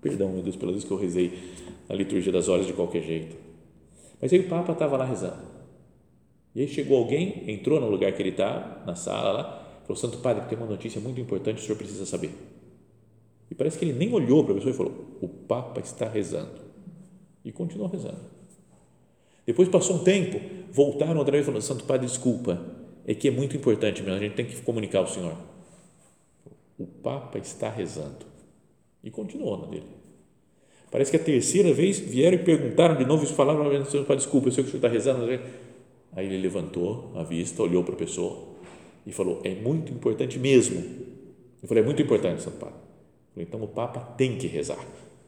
perdão, 0.00 0.32
meu 0.32 0.42
Deus, 0.42 0.56
pelas 0.56 0.74
vezes 0.74 0.88
que 0.88 0.94
eu 0.94 0.98
rezei 0.98 1.32
na 1.88 1.94
liturgia 1.94 2.32
das 2.32 2.48
horas 2.48 2.66
de 2.66 2.72
qualquer 2.72 3.02
jeito, 3.02 3.36
mas 4.24 4.32
aí 4.32 4.40
o 4.40 4.48
Papa 4.48 4.72
estava 4.72 4.96
lá 4.96 5.04
rezando, 5.04 5.42
e 6.54 6.62
aí 6.62 6.68
chegou 6.68 6.96
alguém, 6.96 7.44
entrou 7.50 7.78
no 7.78 7.90
lugar 7.90 8.10
que 8.12 8.22
ele 8.22 8.30
estava, 8.30 8.82
na 8.86 8.94
sala 8.94 9.32
lá, 9.32 9.80
falou, 9.82 9.96
Santo 9.96 10.16
Padre, 10.18 10.46
tem 10.48 10.56
uma 10.56 10.66
notícia 10.66 10.98
muito 10.98 11.20
importante, 11.20 11.58
o 11.58 11.62
senhor 11.62 11.76
precisa 11.76 12.06
saber, 12.06 12.32
e 13.50 13.54
parece 13.54 13.78
que 13.78 13.84
ele 13.84 13.92
nem 13.92 14.10
olhou 14.14 14.42
para 14.42 14.54
a 14.54 14.56
pessoa 14.56 14.72
e 14.72 14.76
falou, 14.76 15.18
o 15.20 15.28
Papa 15.28 15.80
está 15.80 16.08
rezando, 16.08 16.62
e 17.44 17.52
continuou 17.52 17.90
rezando. 17.90 18.32
Depois 19.46 19.68
passou 19.68 19.96
um 19.96 20.04
tempo, 20.04 20.40
voltaram 20.72 21.18
outra 21.18 21.32
vez 21.32 21.42
e 21.42 21.44
falaram: 21.44 21.60
Santo 21.60 21.84
Padre, 21.84 22.06
desculpa, 22.06 22.64
é 23.06 23.14
que 23.14 23.28
é 23.28 23.30
muito 23.30 23.54
importante 23.54 24.02
mesmo, 24.02 24.16
a 24.16 24.20
gente 24.20 24.34
tem 24.34 24.46
que 24.46 24.58
comunicar 24.62 25.00
ao 25.00 25.06
Senhor. 25.06 25.36
O 26.78 26.86
Papa 26.86 27.36
está 27.36 27.68
rezando. 27.68 28.24
E 29.02 29.10
continuou 29.10 29.58
na 29.58 29.66
dele. 29.66 30.03
Parece 30.94 31.10
que 31.10 31.16
a 31.16 31.20
terceira 31.20 31.74
vez 31.74 31.98
vieram 31.98 32.36
e 32.36 32.44
perguntaram 32.44 32.94
de 32.94 33.04
novo 33.04 33.24
e 33.24 33.26
falaram: 33.26 33.68
desculpa, 34.16 34.46
eu 34.46 34.52
sei 34.52 34.62
que 34.62 34.68
o 34.68 34.70
senhor 34.70 34.76
está 34.76 34.86
rezando. 34.86 35.28
Aí 36.12 36.24
ele 36.24 36.38
levantou 36.38 37.10
a 37.16 37.24
vista, 37.24 37.60
olhou 37.64 37.82
para 37.82 37.94
a 37.94 37.98
pessoa 37.98 38.54
e 39.04 39.10
falou: 39.10 39.40
É 39.42 39.56
muito 39.56 39.92
importante 39.92 40.38
mesmo. 40.38 40.76
Eu 41.60 41.66
falei: 41.66 41.82
É 41.82 41.84
muito 41.84 42.00
importante, 42.00 42.42
Santo 42.42 42.58
Padre. 42.58 42.76
Falei, 43.32 43.44
então 43.48 43.60
o 43.60 43.66
Papa 43.66 43.98
tem 44.16 44.38
que 44.38 44.46
rezar 44.46 44.78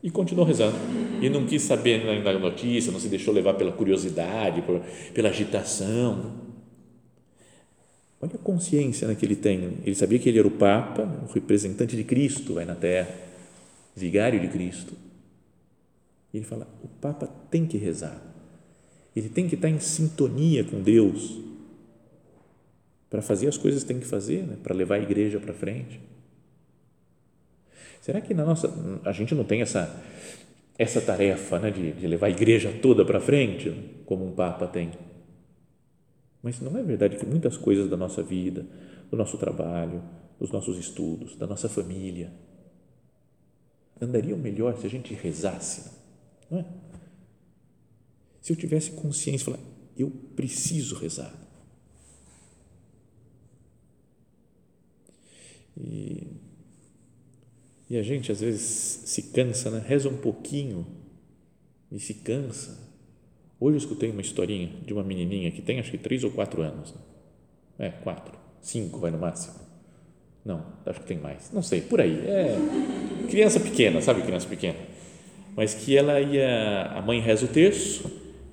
e 0.00 0.08
continuou 0.08 0.46
rezando. 0.46 0.76
E 1.20 1.28
não 1.28 1.44
quis 1.44 1.62
saber 1.62 2.22
da 2.22 2.38
notícia, 2.38 2.92
não 2.92 3.00
se 3.00 3.08
deixou 3.08 3.34
levar 3.34 3.54
pela 3.54 3.72
curiosidade, 3.72 4.62
por, 4.62 4.80
pela 5.12 5.30
agitação. 5.30 6.32
Olha 8.22 8.36
a 8.36 8.38
consciência 8.38 9.08
né, 9.08 9.16
que 9.16 9.26
ele 9.26 9.34
tem. 9.34 9.78
Ele 9.84 9.96
sabia 9.96 10.20
que 10.20 10.28
ele 10.28 10.38
era 10.38 10.46
o 10.46 10.52
Papa, 10.52 11.02
o 11.28 11.32
representante 11.32 11.96
de 11.96 12.04
Cristo 12.04 12.54
vai 12.54 12.64
na 12.64 12.76
Terra, 12.76 13.12
vigário 13.96 14.38
de 14.38 14.46
Cristo. 14.46 15.05
Ele 16.36 16.44
fala: 16.44 16.68
o 16.82 16.88
Papa 16.88 17.26
tem 17.50 17.66
que 17.66 17.76
rezar. 17.76 18.20
Ele 19.14 19.28
tem 19.28 19.48
que 19.48 19.54
estar 19.54 19.68
em 19.68 19.80
sintonia 19.80 20.62
com 20.64 20.82
Deus 20.82 21.40
para 23.08 23.22
fazer 23.22 23.48
as 23.48 23.56
coisas 23.56 23.84
tem 23.84 23.98
que 23.98 24.06
fazer, 24.06 24.42
né, 24.42 24.56
para 24.62 24.74
levar 24.74 24.96
a 24.96 24.98
igreja 24.98 25.40
para 25.40 25.54
frente. 25.54 26.00
Será 28.00 28.20
que 28.20 28.34
na 28.34 28.44
nossa 28.44 28.70
a 29.04 29.12
gente 29.12 29.34
não 29.34 29.44
tem 29.44 29.62
essa 29.62 30.02
essa 30.78 31.00
tarefa 31.00 31.58
né, 31.58 31.70
de, 31.70 31.92
de 31.92 32.06
levar 32.06 32.26
a 32.26 32.30
igreja 32.30 32.70
toda 32.82 33.02
para 33.02 33.18
frente, 33.18 33.72
como 34.04 34.26
um 34.26 34.32
papa 34.32 34.66
tem? 34.66 34.92
Mas 36.42 36.60
não 36.60 36.76
é 36.76 36.82
verdade 36.82 37.16
que 37.16 37.24
muitas 37.24 37.56
coisas 37.56 37.88
da 37.88 37.96
nossa 37.96 38.22
vida, 38.22 38.66
do 39.10 39.16
nosso 39.16 39.38
trabalho, 39.38 40.02
dos 40.38 40.50
nossos 40.50 40.78
estudos, 40.78 41.34
da 41.36 41.46
nossa 41.46 41.68
família, 41.68 42.30
andariam 44.00 44.36
melhor 44.36 44.76
se 44.76 44.86
a 44.86 44.90
gente 44.90 45.14
rezasse, 45.14 45.90
é? 46.50 46.64
Se 48.40 48.52
eu 48.52 48.56
tivesse 48.56 48.92
consciência, 48.92 49.44
falar, 49.44 49.60
eu 49.96 50.10
preciso 50.34 50.94
rezar. 50.96 51.34
E 55.76 56.26
e 57.88 57.96
a 57.96 58.02
gente 58.02 58.32
às 58.32 58.40
vezes 58.40 58.62
se 58.62 59.22
cansa, 59.22 59.70
né? 59.70 59.82
reza 59.86 60.08
um 60.08 60.16
pouquinho 60.16 60.84
e 61.90 62.00
se 62.00 62.14
cansa. 62.14 62.84
Hoje 63.60 63.76
eu 63.76 63.78
escutei 63.78 64.10
uma 64.10 64.20
historinha 64.20 64.70
de 64.84 64.92
uma 64.92 65.04
menininha 65.04 65.50
que 65.52 65.62
tem 65.62 65.78
acho 65.78 65.92
que 65.92 65.98
três 65.98 66.24
ou 66.24 66.30
quatro 66.30 66.62
anos. 66.62 66.92
Né? 66.92 67.00
É, 67.86 67.90
quatro, 67.90 68.36
cinco 68.60 68.98
vai 68.98 69.10
no 69.10 69.18
máximo. 69.18 69.54
Não, 70.44 70.64
acho 70.84 71.00
que 71.00 71.06
tem 71.06 71.18
mais. 71.18 71.50
Não 71.52 71.62
sei, 71.62 71.80
por 71.80 72.00
aí. 72.00 72.26
É 72.26 72.56
criança 73.30 73.60
pequena, 73.60 74.00
sabe 74.00 74.22
criança 74.22 74.48
pequena? 74.48 74.78
Mas 75.56 75.72
que 75.72 75.96
ela 75.96 76.20
ia, 76.20 76.92
a 76.94 77.00
mãe 77.00 77.18
reza 77.18 77.46
o 77.46 77.48
terço, 77.48 78.04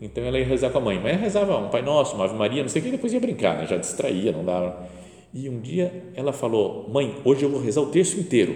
então 0.01 0.23
ela 0.23 0.39
ia 0.39 0.45
rezar 0.45 0.69
com 0.69 0.77
a 0.77 0.81
mãe. 0.81 0.99
Mas 1.03 1.19
rezava 1.19 1.57
um 1.57 1.69
Pai 1.69 1.81
Nosso, 1.81 2.15
uma 2.15 2.23
Ave 2.23 2.35
Maria, 2.35 2.61
não 2.61 2.69
sei 2.69 2.79
o 2.79 2.83
que, 2.83 2.89
e 2.89 2.91
depois 2.93 3.11
ia 3.11 3.19
brincar, 3.19 3.57
né? 3.57 3.67
já 3.67 3.75
distraía, 3.75 4.31
não 4.31 4.45
dava. 4.45 4.87
E 5.33 5.49
um 5.49 5.59
dia 5.59 5.91
ela 6.15 6.31
falou: 6.31 6.89
Mãe, 6.89 7.15
hoje 7.25 7.43
eu 7.43 7.49
vou 7.49 7.61
rezar 7.61 7.81
o 7.81 7.87
terço 7.87 8.17
inteiro. 8.17 8.55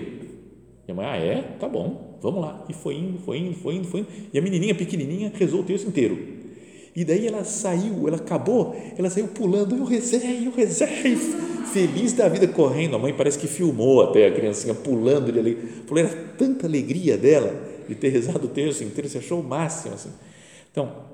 E 0.88 0.92
a 0.92 0.96
mãe, 0.96 1.06
ah, 1.06 1.18
é? 1.18 1.42
Tá 1.60 1.68
bom, 1.68 2.18
vamos 2.22 2.42
lá. 2.42 2.64
E 2.70 2.74
foi 2.74 2.96
indo, 2.96 3.20
foi 3.20 3.38
indo, 3.40 3.56
foi 3.56 3.76
indo, 3.76 3.88
foi 3.88 4.00
indo. 4.00 4.10
E 4.34 4.40
a 4.40 4.42
menininha 4.42 4.74
pequenininha 4.74 5.32
rezou 5.36 5.60
o 5.60 5.64
texto 5.64 5.88
inteiro. 5.88 6.18
E 6.96 7.04
daí 7.04 7.28
ela 7.28 7.44
saiu, 7.44 8.08
ela 8.08 8.18
acabou, 8.18 8.76
ela 8.98 9.10
saiu 9.10 9.28
pulando, 9.28 9.76
eu 9.76 9.84
rezei, 9.84 10.48
eu 10.48 10.52
rezei, 10.52 11.16
feliz 11.72 12.14
da 12.14 12.28
vida, 12.30 12.48
correndo. 12.48 12.96
A 12.96 13.00
mãe 13.00 13.14
parece 13.14 13.38
que 13.38 13.46
filmou 13.46 14.02
até 14.02 14.28
a 14.28 14.32
criancinha 14.32 14.74
pulando 14.74 15.32
de 15.32 15.38
alegria. 15.38 15.70
Falou, 15.86 16.04
era 16.04 16.14
tanta 16.38 16.66
alegria 16.66 17.18
dela 17.18 17.67
de 17.88 17.96
ter 17.96 18.10
rezado 18.10 18.46
o 18.46 18.50
texto 18.50 18.84
inteiro, 18.84 19.10
você 19.10 19.18
achou 19.18 19.40
o 19.40 19.44
máximo. 19.44 19.96
Assim. 19.96 20.12
Então, 20.72 21.06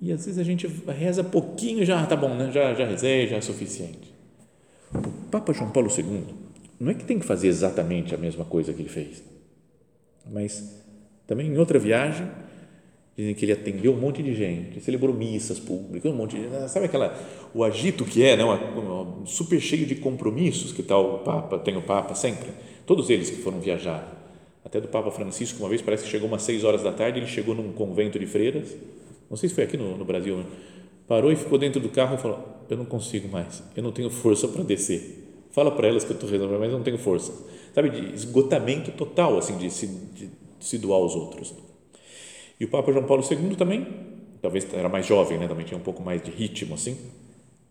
e 0.00 0.12
às 0.12 0.24
vezes 0.24 0.38
a 0.38 0.44
gente 0.44 0.66
reza 0.88 1.22
pouquinho, 1.22 1.84
já 1.84 2.04
tá 2.06 2.16
bom, 2.16 2.34
né? 2.34 2.50
já, 2.52 2.74
já 2.74 2.86
rezei, 2.86 3.26
já 3.26 3.36
é 3.36 3.40
suficiente. 3.40 4.12
O 4.94 5.30
Papa 5.30 5.52
João 5.52 5.70
Paulo 5.70 5.90
II, 5.90 6.24
não 6.78 6.90
é 6.90 6.94
que 6.94 7.04
tem 7.04 7.18
que 7.18 7.26
fazer 7.26 7.48
exatamente 7.48 8.14
a 8.14 8.18
mesma 8.18 8.44
coisa 8.44 8.72
que 8.72 8.82
ele 8.82 8.88
fez, 8.88 9.22
mas 10.30 10.82
também 11.26 11.48
em 11.48 11.58
outra 11.58 11.78
viagem, 11.78 12.26
Dizem 13.20 13.34
que 13.34 13.44
ele 13.44 13.52
atendeu 13.52 13.92
um 13.92 13.98
monte 13.98 14.22
de 14.22 14.34
gente, 14.34 14.80
celebrou 14.80 15.14
missas 15.14 15.58
públicas, 15.58 16.10
um 16.10 16.16
monte 16.16 16.36
de. 16.36 16.68
Sabe 16.70 16.86
aquela. 16.86 17.14
O 17.52 17.62
agito 17.62 18.02
que 18.02 18.24
é, 18.24 18.34
né? 18.34 18.42
Uma, 18.42 19.26
super 19.26 19.60
cheio 19.60 19.84
de 19.84 19.96
compromissos 19.96 20.72
que 20.72 20.82
tal 20.82 21.16
o 21.16 21.18
Papa, 21.18 21.58
tem 21.58 21.76
o 21.76 21.82
Papa 21.82 22.14
sempre. 22.14 22.48
Todos 22.86 23.10
eles 23.10 23.28
que 23.28 23.42
foram 23.42 23.60
viajar. 23.60 24.16
Até 24.64 24.80
do 24.80 24.88
Papa 24.88 25.10
Francisco, 25.10 25.58
uma 25.60 25.68
vez, 25.68 25.80
parece 25.80 26.04
que 26.04 26.10
chegou 26.10 26.28
umas 26.28 26.42
seis 26.42 26.64
horas 26.64 26.82
da 26.82 26.92
tarde, 26.92 27.18
ele 27.18 27.26
chegou 27.26 27.54
num 27.54 27.72
convento 27.72 28.18
de 28.18 28.26
freiras. 28.26 28.76
Não 29.28 29.36
sei 29.36 29.48
se 29.48 29.54
foi 29.54 29.64
aqui 29.64 29.76
no, 29.76 29.96
no 29.96 30.04
Brasil, 30.04 30.36
né? 30.36 30.44
parou 31.10 31.32
e 31.32 31.34
ficou 31.34 31.58
dentro 31.58 31.80
do 31.80 31.88
carro 31.88 32.14
e 32.14 32.18
falou: 32.18 32.38
Eu 32.70 32.76
não 32.76 32.84
consigo 32.84 33.28
mais, 33.28 33.64
eu 33.74 33.82
não 33.82 33.90
tenho 33.90 34.08
força 34.08 34.46
para 34.46 34.62
descer. 34.62 35.26
Fala 35.50 35.72
para 35.72 35.88
elas 35.88 36.04
que 36.04 36.12
eu 36.12 36.14
estou 36.14 36.30
rezando, 36.30 36.56
mas 36.56 36.70
eu 36.70 36.78
não 36.78 36.84
tenho 36.84 36.98
força. 36.98 37.32
Sabe, 37.74 37.90
de 37.90 38.14
esgotamento 38.14 38.92
total, 38.92 39.36
assim, 39.36 39.58
de 39.58 39.68
se, 39.68 39.88
de 39.88 40.30
se 40.60 40.78
doar 40.78 40.98
aos 40.98 41.16
outros. 41.16 41.52
E 42.60 42.64
o 42.64 42.68
Papa 42.68 42.92
João 42.92 43.04
Paulo 43.04 43.24
II 43.28 43.56
também, 43.56 43.84
talvez 44.40 44.72
era 44.72 44.88
mais 44.88 45.04
jovem, 45.04 45.36
né? 45.38 45.48
também 45.48 45.66
tinha 45.66 45.76
um 45.76 45.82
pouco 45.82 46.00
mais 46.00 46.22
de 46.22 46.30
ritmo 46.30 46.74
assim, 46.74 46.96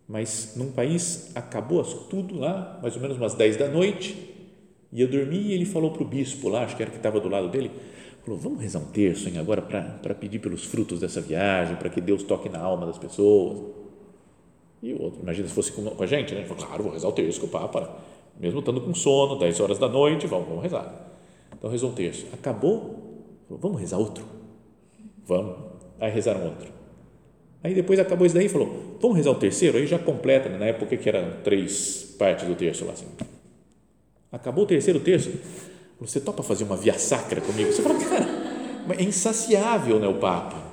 mas 0.05 0.55
num 0.57 0.71
país 0.73 1.31
acabou 1.35 1.81
tudo 1.83 2.37
lá, 2.37 2.77
mais 2.81 2.95
ou 2.97 3.01
menos 3.01 3.15
umas 3.15 3.33
10 3.35 3.55
da 3.55 3.69
noite, 3.69 4.17
ia 4.91 5.07
dormir 5.07 5.41
e 5.41 5.53
ele 5.53 5.65
falou 5.65 5.91
para 5.91 6.03
o 6.03 6.05
bispo 6.05 6.49
lá, 6.49 6.63
acho 6.63 6.75
que 6.75 6.81
era 6.81 6.91
que 6.91 6.97
estava 6.97 7.19
do 7.19 7.29
lado 7.29 7.49
dele, 7.49 7.71
falou, 8.23 8.39
vamos 8.39 8.61
rezar 8.61 8.79
um 8.79 8.85
terço 8.85 9.29
hein, 9.29 9.37
agora 9.37 9.61
para 9.61 10.15
pedir 10.15 10.39
pelos 10.39 10.65
frutos 10.65 10.99
dessa 10.99 11.21
viagem, 11.21 11.75
para 11.75 11.89
que 11.89 12.01
Deus 12.01 12.23
toque 12.23 12.49
na 12.49 12.59
alma 12.59 12.85
das 12.85 12.97
pessoas. 12.97 13.59
E 14.81 14.93
o 14.93 15.01
outro, 15.01 15.21
imagina 15.21 15.47
se 15.47 15.53
fosse 15.53 15.71
com, 15.71 15.83
com 15.83 16.03
a 16.03 16.07
gente, 16.07 16.33
né? 16.33 16.41
Ele 16.41 16.47
falou, 16.47 16.65
claro, 16.65 16.83
vou 16.83 16.93
rezar 16.93 17.07
o 17.07 17.11
terço 17.11 17.39
com 17.41 17.47
o 17.47 17.49
Papa, 17.49 17.97
mesmo 18.39 18.59
estando 18.59 18.81
com 18.81 18.93
sono, 18.93 19.37
10 19.37 19.59
horas 19.59 19.77
da 19.77 19.89
noite, 19.89 20.25
vamos, 20.25 20.47
vamos 20.47 20.63
rezar. 20.63 21.11
Então 21.57 21.69
rezou 21.69 21.89
um 21.89 21.93
terço. 21.93 22.25
Acabou, 22.33 23.27
falou, 23.47 23.59
vamos 23.61 23.79
rezar 23.79 23.97
outro 23.97 24.39
Vamos. 25.29 25.55
Aí 25.99 26.11
rezaram 26.11 26.43
outro. 26.43 26.71
Aí 27.63 27.75
depois 27.75 27.99
acabou 27.99 28.25
isso 28.25 28.33
daí 28.33 28.47
e 28.47 28.49
falou, 28.49 28.97
vamos 28.99 29.15
rezar 29.15 29.29
o 29.29 29.35
terceiro? 29.35 29.77
Aí 29.77 29.85
já 29.85 29.99
completa, 29.99 30.49
né? 30.49 30.57
na 30.57 30.65
época 30.65 30.97
que 30.97 31.07
eram 31.07 31.41
três 31.43 32.15
partes 32.17 32.47
do 32.47 32.55
terço 32.55 32.83
lá 32.85 32.93
assim. 32.93 33.05
Acabou 34.31 34.63
o 34.63 34.67
terceiro 34.67 34.99
terço, 34.99 35.31
você 35.99 36.19
topa 36.19 36.43
fazer 36.43 36.63
uma 36.63 36.77
via 36.77 36.93
sacra 36.93 37.41
comigo? 37.41 37.71
Você 37.71 37.81
fala, 37.81 37.99
cara, 37.99 38.27
é 38.97 39.03
insaciável, 39.03 39.99
né, 39.99 40.07
o 40.07 40.15
Papa. 40.15 40.69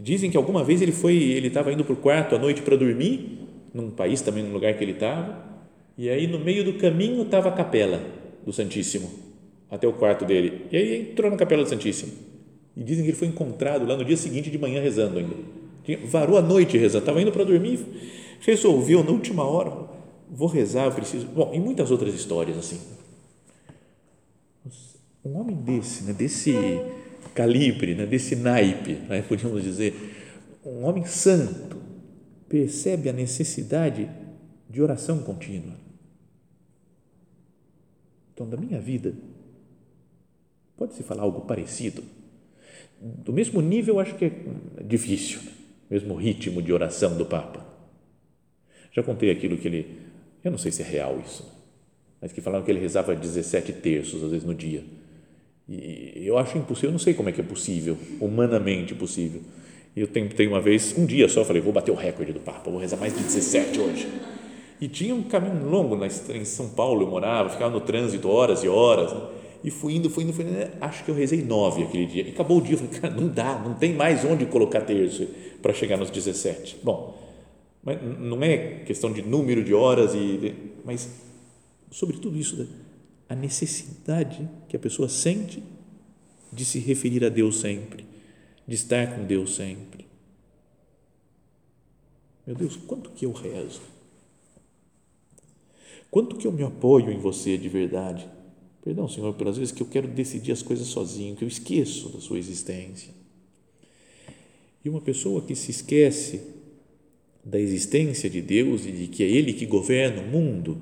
Dizem 0.00 0.30
que 0.30 0.36
alguma 0.36 0.64
vez 0.64 0.80
ele 0.80 0.92
foi, 0.92 1.14
ele 1.16 1.48
estava 1.48 1.72
indo 1.72 1.84
para 1.84 1.92
o 1.92 1.96
quarto 1.96 2.34
à 2.34 2.38
noite 2.38 2.62
para 2.62 2.76
dormir, 2.76 3.40
num 3.72 3.90
país 3.90 4.20
também, 4.22 4.42
num 4.42 4.52
lugar 4.52 4.74
que 4.74 4.82
ele 4.82 4.92
estava, 4.92 5.44
e 5.98 6.08
aí 6.08 6.26
no 6.26 6.38
meio 6.38 6.64
do 6.64 6.74
caminho 6.74 7.22
estava 7.22 7.48
a 7.48 7.52
capela 7.52 8.00
do 8.44 8.52
Santíssimo, 8.52 9.10
até 9.70 9.86
o 9.86 9.92
quarto 9.92 10.24
dele. 10.24 10.66
E 10.70 10.76
aí 10.76 11.10
entrou 11.10 11.30
na 11.30 11.36
capela 11.36 11.62
do 11.62 11.68
Santíssimo 11.68 12.12
e 12.76 12.82
dizem 12.82 13.04
que 13.04 13.10
ele 13.10 13.16
foi 13.16 13.28
encontrado 13.28 13.86
lá 13.86 13.96
no 13.96 14.04
dia 14.04 14.16
seguinte 14.16 14.50
de 14.50 14.58
manhã 14.58 14.80
rezando 14.80 15.18
ainda. 15.18 15.34
Varou 16.06 16.36
a 16.36 16.42
noite 16.42 16.76
rezando, 16.76 17.02
estava 17.02 17.20
indo 17.20 17.30
para 17.30 17.44
dormir, 17.44 17.80
resolveu 18.40 19.04
na 19.04 19.10
última 19.10 19.44
hora, 19.44 19.72
vou 20.30 20.48
rezar, 20.48 20.86
eu 20.86 20.92
preciso. 20.92 21.26
Bom, 21.26 21.52
e 21.54 21.60
muitas 21.60 21.90
outras 21.90 22.14
histórias 22.14 22.56
assim. 22.56 22.80
Um 25.24 25.36
homem 25.36 25.56
desse, 25.56 26.04
né, 26.04 26.12
desse 26.12 26.54
calibre, 27.34 27.94
né, 27.94 28.06
desse 28.06 28.36
naipe, 28.36 28.94
né, 28.94 29.22
podíamos 29.28 29.62
dizer, 29.62 29.94
um 30.64 30.84
homem 30.84 31.04
santo, 31.04 31.76
percebe 32.48 33.08
a 33.08 33.12
necessidade 33.12 34.08
de 34.70 34.80
oração 34.80 35.18
contínua. 35.22 35.74
Então, 38.32 38.48
da 38.48 38.56
minha 38.56 38.80
vida, 38.80 39.14
pode-se 40.76 41.02
falar 41.02 41.22
algo 41.22 41.40
parecido? 41.40 42.02
do 43.00 43.32
mesmo 43.32 43.60
nível, 43.60 44.00
acho 44.00 44.14
que 44.14 44.24
é 44.24 44.32
difícil, 44.82 45.40
mesmo 45.90 46.14
ritmo 46.14 46.62
de 46.62 46.72
oração 46.72 47.16
do 47.16 47.26
Papa. 47.26 47.64
Já 48.92 49.02
contei 49.02 49.30
aquilo 49.30 49.58
que 49.58 49.68
ele, 49.68 49.98
eu 50.46 50.50
não 50.50 50.58
sei 50.58 50.70
se 50.70 50.82
é 50.82 50.84
real 50.84 51.20
isso, 51.24 51.44
mas 52.20 52.32
que 52.32 52.40
falaram 52.40 52.64
que 52.64 52.70
ele 52.70 52.80
rezava 52.80 53.14
17 53.14 53.72
terços, 53.74 54.22
às 54.22 54.30
vezes, 54.30 54.46
no 54.46 54.54
dia. 54.54 54.84
E 55.68 56.22
eu 56.24 56.38
acho 56.38 56.56
impossível, 56.56 56.90
eu 56.90 56.92
não 56.92 56.98
sei 56.98 57.14
como 57.14 57.28
é 57.28 57.32
que 57.32 57.40
é 57.40 57.44
possível, 57.44 57.98
humanamente 58.20 58.94
possível. 58.94 59.40
Eu 59.96 60.06
tentei 60.06 60.46
uma 60.46 60.60
vez, 60.60 60.94
um 60.96 61.04
dia 61.04 61.28
só, 61.28 61.44
falei, 61.44 61.60
vou 61.60 61.72
bater 61.72 61.90
o 61.90 61.94
recorde 61.94 62.32
do 62.32 62.40
Papa, 62.40 62.70
vou 62.70 62.78
rezar 62.78 62.96
mais 62.96 63.14
de 63.14 63.22
17 63.22 63.80
hoje. 63.80 64.08
E 64.80 64.86
tinha 64.88 65.14
um 65.14 65.22
caminho 65.22 65.68
longo 65.68 65.98
em 66.04 66.44
São 66.44 66.68
Paulo, 66.68 67.02
eu 67.02 67.10
morava, 67.10 67.48
ficava 67.48 67.72
no 67.72 67.80
trânsito 67.80 68.28
horas 68.28 68.62
e 68.62 68.68
horas. 68.68 69.12
Né? 69.12 69.20
E 69.64 69.70
fui 69.70 69.94
indo, 69.94 70.08
fui 70.10 70.22
indo, 70.22 70.32
fui 70.32 70.44
indo. 70.44 70.70
Acho 70.80 71.02
que 71.02 71.10
eu 71.10 71.14
rezei 71.14 71.42
nove 71.42 71.82
aquele 71.82 72.06
dia. 72.06 72.22
E 72.22 72.30
acabou 72.30 72.58
o 72.58 72.60
dia. 72.60 72.74
Eu 72.74 72.78
falei, 72.78 73.00
cara, 73.00 73.14
não 73.14 73.26
dá, 73.26 73.58
não 73.58 73.74
tem 73.74 73.94
mais 73.94 74.24
onde 74.24 74.44
colocar 74.46 74.82
terço 74.82 75.26
para 75.62 75.72
chegar 75.72 75.96
nos 75.96 76.10
17. 76.10 76.76
Bom, 76.84 77.25
mas 77.86 78.02
não 78.18 78.42
é 78.42 78.80
questão 78.80 79.12
de 79.12 79.22
número 79.22 79.62
de 79.62 79.72
horas, 79.72 80.12
e 80.12 80.52
mas 80.84 81.08
sobre 81.88 82.18
tudo 82.18 82.36
isso, 82.36 82.56
né? 82.56 82.66
a 83.28 83.34
necessidade 83.34 84.48
que 84.68 84.76
a 84.76 84.78
pessoa 84.78 85.08
sente 85.08 85.62
de 86.52 86.64
se 86.64 86.80
referir 86.80 87.24
a 87.24 87.28
Deus 87.28 87.60
sempre, 87.60 88.04
de 88.66 88.74
estar 88.74 89.14
com 89.14 89.24
Deus 89.24 89.54
sempre. 89.54 90.04
Meu 92.44 92.56
Deus, 92.56 92.76
quanto 92.76 93.10
que 93.10 93.24
eu 93.24 93.32
rezo? 93.32 93.82
Quanto 96.10 96.36
que 96.36 96.46
eu 96.46 96.52
me 96.52 96.64
apoio 96.64 97.12
em 97.12 97.18
você 97.18 97.56
de 97.56 97.68
verdade? 97.68 98.28
Perdão, 98.82 99.08
Senhor, 99.08 99.32
pelas 99.34 99.58
vezes 99.58 99.72
que 99.72 99.82
eu 99.82 99.86
quero 99.86 100.08
decidir 100.08 100.52
as 100.52 100.62
coisas 100.62 100.88
sozinho, 100.88 101.36
que 101.36 101.44
eu 101.44 101.48
esqueço 101.48 102.08
da 102.08 102.20
sua 102.20 102.38
existência. 102.38 103.12
E 104.84 104.88
uma 104.88 105.00
pessoa 105.00 105.42
que 105.42 105.54
se 105.54 105.70
esquece 105.70 106.55
da 107.46 107.60
existência 107.60 108.28
de 108.28 108.42
Deus 108.42 108.84
e 108.84 108.90
de 108.90 109.06
que 109.06 109.22
é 109.22 109.26
Ele 109.28 109.52
que 109.52 109.64
governa 109.64 110.20
o 110.20 110.26
mundo, 110.26 110.80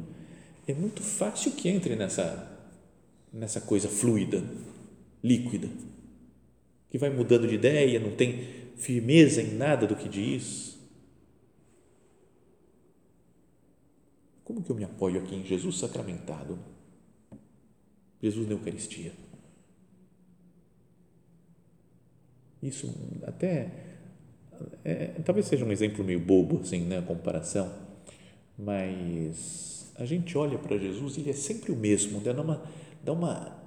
é 0.67 0.73
muito 0.73 1.03
fácil 1.03 1.53
que 1.53 1.69
entre 1.69 1.95
nessa, 1.95 2.59
nessa 3.31 3.61
coisa 3.61 3.87
fluida, 3.87 4.43
líquida, 5.23 5.69
que 6.89 6.97
vai 6.97 7.11
mudando 7.11 7.47
de 7.47 7.55
ideia, 7.55 8.01
não 8.01 8.13
tem 8.13 8.49
firmeza 8.77 9.43
em 9.43 9.55
nada 9.55 9.87
do 9.87 9.95
que 9.95 10.09
diz. 10.09 10.79
Como 14.43 14.63
que 14.63 14.71
eu 14.71 14.77
me 14.77 14.85
apoio 14.85 15.21
aqui 15.21 15.35
em 15.35 15.45
Jesus 15.45 15.79
sacramentado? 15.79 16.59
Jesus 18.23 18.47
na 18.47 18.55
Eucaristia. 18.55 19.13
Isso 22.63 22.91
até 23.23 23.94
é, 24.85 25.07
talvez 25.25 25.47
seja 25.47 25.65
um 25.65 25.73
exemplo 25.73 26.05
meio 26.05 26.21
bobo 26.21 26.61
assim, 26.63 26.81
né, 26.81 26.99
a 26.99 27.03
comparação, 27.03 27.73
mas 28.59 29.93
a 29.97 30.05
gente 30.05 30.37
olha 30.37 30.59
para 30.59 30.77
Jesus 30.77 31.17
e 31.17 31.21
ele 31.21 31.31
é 31.31 31.35
sempre 31.35 31.73
o 31.73 31.77
mesmo, 31.77 32.21
dá 32.21 32.33
uma 32.33 32.63
dá 33.03 33.13
uma 33.13 33.65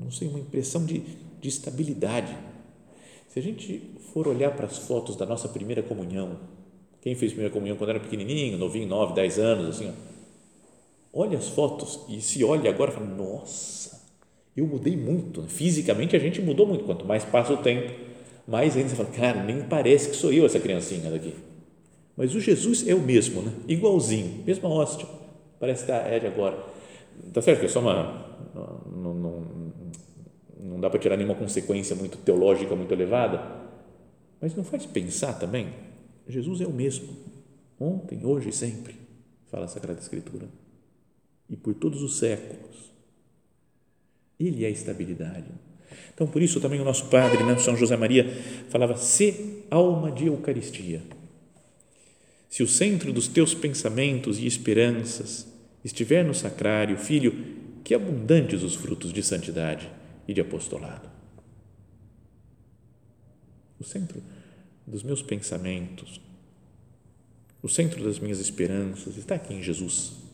não 0.00 0.10
sei 0.10 0.28
uma 0.28 0.38
impressão 0.38 0.84
de, 0.84 1.02
de 1.40 1.48
estabilidade. 1.48 2.36
Se 3.28 3.38
a 3.38 3.42
gente 3.42 3.94
for 4.12 4.26
olhar 4.26 4.54
para 4.54 4.66
as 4.66 4.78
fotos 4.78 5.16
da 5.16 5.26
nossa 5.26 5.48
primeira 5.48 5.82
comunhão, 5.82 6.38
quem 7.00 7.14
fez 7.14 7.32
primeira 7.32 7.52
comunhão 7.52 7.76
quando 7.76 7.90
era 7.90 8.00
pequenininho, 8.00 8.58
novinho, 8.58 8.88
9, 8.88 9.14
10 9.14 9.38
anos, 9.38 9.68
assim, 9.76 9.92
ó, 11.14 11.20
olha 11.20 11.38
as 11.38 11.48
fotos 11.48 12.00
e 12.08 12.20
se 12.20 12.42
olha 12.42 12.70
agora 12.70 12.90
e 12.90 12.94
fala, 12.94 13.06
nossa, 13.06 14.02
eu 14.56 14.66
mudei 14.66 14.96
muito. 14.96 15.42
Fisicamente 15.42 16.16
a 16.16 16.18
gente 16.18 16.40
mudou 16.40 16.66
muito. 16.66 16.84
Quanto 16.84 17.04
mais 17.04 17.24
passa 17.24 17.52
o 17.52 17.58
tempo, 17.58 17.92
mais 18.48 18.74
ainda 18.74 18.88
você 18.88 18.96
fala, 18.96 19.10
cara, 19.10 19.44
nem 19.44 19.62
parece 19.62 20.08
que 20.08 20.16
sou 20.16 20.32
eu 20.32 20.46
essa 20.46 20.58
criancinha 20.58 21.10
daqui. 21.10 21.34
Mas 22.16 22.34
o 22.34 22.40
Jesus 22.40 22.88
é 22.88 22.94
o 22.94 23.00
mesmo, 23.00 23.42
né? 23.42 23.52
igualzinho, 23.68 24.42
mesma 24.44 24.70
hóstia. 24.70 25.06
Parece 25.60 25.84
que 25.84 25.92
é 25.92 26.18
de 26.18 26.26
agora. 26.26 26.58
Tá 27.32 27.42
certo 27.42 27.60
que 27.60 27.66
é 27.66 27.68
só 27.68 27.80
uma. 27.80 28.26
Não, 28.86 29.14
não, 29.14 29.72
não 30.60 30.80
dá 30.80 30.88
para 30.88 30.98
tirar 30.98 31.16
nenhuma 31.16 31.34
consequência 31.34 31.94
muito 31.94 32.16
teológica, 32.18 32.74
muito 32.74 32.92
elevada, 32.92 33.44
mas 34.40 34.54
não 34.54 34.64
faz 34.64 34.86
pensar 34.86 35.34
também? 35.34 35.68
Jesus 36.26 36.62
é 36.62 36.66
o 36.66 36.72
mesmo, 36.72 37.16
ontem, 37.78 38.24
hoje 38.24 38.48
e 38.48 38.52
sempre, 38.52 38.96
fala 39.50 39.66
a 39.66 39.68
Sagrada 39.68 40.00
Escritura 40.00 40.48
e 41.50 41.56
por 41.56 41.74
todos 41.74 42.02
os 42.02 42.18
séculos. 42.18 42.92
Ele 44.40 44.64
é 44.64 44.68
a 44.68 44.70
estabilidade. 44.70 45.50
Então, 46.14 46.26
por 46.26 46.42
isso 46.42 46.60
também 46.60 46.80
o 46.80 46.84
nosso 46.84 47.06
padre, 47.06 47.42
né, 47.44 47.56
São 47.58 47.76
José 47.76 47.96
Maria, 47.96 48.26
falava: 48.68 48.96
se 48.96 49.64
alma 49.70 50.10
de 50.10 50.26
Eucaristia. 50.26 51.02
Se 52.48 52.62
o 52.62 52.68
centro 52.68 53.12
dos 53.12 53.28
teus 53.28 53.54
pensamentos 53.54 54.38
e 54.38 54.46
esperanças 54.46 55.46
estiver 55.84 56.24
no 56.24 56.34
sacrário, 56.34 56.96
filho, 56.96 57.56
que 57.84 57.94
abundantes 57.94 58.62
os 58.62 58.74
frutos 58.74 59.12
de 59.12 59.22
santidade 59.22 59.88
e 60.26 60.34
de 60.34 60.40
apostolado. 60.40 61.08
O 63.78 63.84
centro 63.84 64.22
dos 64.86 65.02
meus 65.02 65.22
pensamentos, 65.22 66.20
o 67.62 67.68
centro 67.68 68.02
das 68.02 68.18
minhas 68.18 68.40
esperanças 68.40 69.16
está 69.16 69.34
aqui 69.34 69.54
em 69.54 69.62
Jesus. 69.62 70.28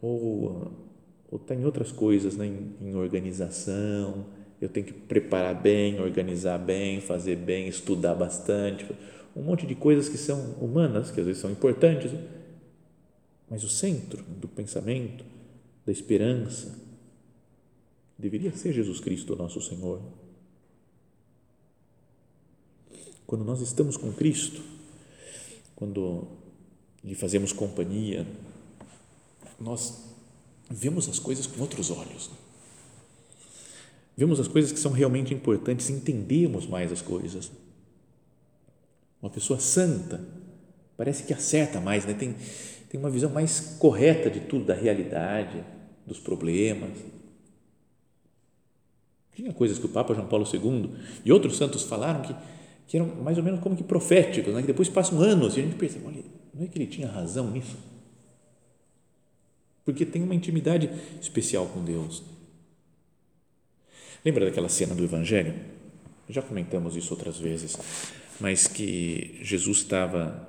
ou, 0.00 0.89
ou 1.30 1.38
está 1.38 1.54
em 1.54 1.64
outras 1.64 1.92
coisas, 1.92 2.36
né? 2.36 2.46
em, 2.46 2.88
em 2.88 2.94
organização, 2.94 4.26
eu 4.60 4.68
tenho 4.68 4.86
que 4.86 4.92
preparar 4.92 5.54
bem, 5.54 6.00
organizar 6.00 6.58
bem, 6.58 7.00
fazer 7.00 7.36
bem, 7.36 7.68
estudar 7.68 8.14
bastante, 8.14 8.86
um 9.34 9.42
monte 9.42 9.66
de 9.66 9.74
coisas 9.74 10.08
que 10.08 10.18
são 10.18 10.52
humanas, 10.60 11.10
que 11.10 11.20
às 11.20 11.26
vezes 11.26 11.40
são 11.40 11.50
importantes, 11.50 12.10
mas 13.48 13.64
o 13.64 13.68
centro 13.68 14.22
do 14.22 14.48
pensamento, 14.48 15.24
da 15.86 15.92
esperança, 15.92 16.78
deveria 18.18 18.52
ser 18.52 18.72
Jesus 18.72 19.00
Cristo, 19.00 19.34
nosso 19.34 19.60
Senhor. 19.60 20.02
Quando 23.26 23.44
nós 23.44 23.60
estamos 23.60 23.96
com 23.96 24.12
Cristo, 24.12 24.60
quando 25.74 26.26
lhe 27.02 27.14
fazemos 27.14 27.52
companhia, 27.52 28.26
nós 29.58 30.10
vemos 30.70 31.08
as 31.08 31.18
coisas 31.18 31.46
com 31.46 31.60
outros 31.60 31.90
olhos. 31.90 32.30
Vemos 34.16 34.38
as 34.38 34.46
coisas 34.46 34.70
que 34.70 34.78
são 34.78 34.92
realmente 34.92 35.34
importantes, 35.34 35.90
entendemos 35.90 36.66
mais 36.66 36.92
as 36.92 37.02
coisas. 37.02 37.50
Uma 39.20 39.30
pessoa 39.30 39.58
santa 39.58 40.20
parece 40.96 41.24
que 41.24 41.32
acerta 41.32 41.80
mais, 41.80 42.04
né? 42.04 42.14
tem, 42.14 42.36
tem 42.88 43.00
uma 43.00 43.10
visão 43.10 43.30
mais 43.30 43.76
correta 43.78 44.30
de 44.30 44.40
tudo, 44.40 44.66
da 44.66 44.74
realidade, 44.74 45.64
dos 46.06 46.20
problemas. 46.20 46.90
Tinha 49.34 49.52
coisas 49.52 49.78
que 49.78 49.86
o 49.86 49.88
Papa 49.88 50.14
João 50.14 50.26
Paulo 50.26 50.46
II 50.52 50.90
e 51.24 51.32
outros 51.32 51.56
santos 51.56 51.82
falaram 51.84 52.20
que, 52.20 52.36
que 52.86 52.98
eram 52.98 53.06
mais 53.22 53.38
ou 53.38 53.44
menos 53.44 53.60
como 53.60 53.74
que 53.74 53.82
proféticos, 53.82 54.52
né? 54.52 54.60
que 54.60 54.66
depois 54.66 54.88
passam 54.88 55.18
anos 55.20 55.56
e 55.56 55.60
a 55.60 55.62
gente 55.62 55.76
percebe, 55.76 56.04
olha, 56.06 56.22
não 56.52 56.64
é 56.64 56.68
que 56.68 56.78
ele 56.78 56.86
tinha 56.86 57.08
razão 57.08 57.50
nisso? 57.50 57.89
Porque 59.90 60.06
tem 60.06 60.22
uma 60.22 60.36
intimidade 60.36 60.88
especial 61.20 61.66
com 61.66 61.84
Deus. 61.84 62.22
Lembra 64.24 64.44
daquela 64.44 64.68
cena 64.68 64.94
do 64.94 65.02
Evangelho? 65.02 65.52
Já 66.28 66.40
comentamos 66.40 66.94
isso 66.94 67.12
outras 67.12 67.38
vezes, 67.38 67.76
mas 68.38 68.68
que 68.68 69.40
Jesus 69.42 69.78
estava 69.78 70.48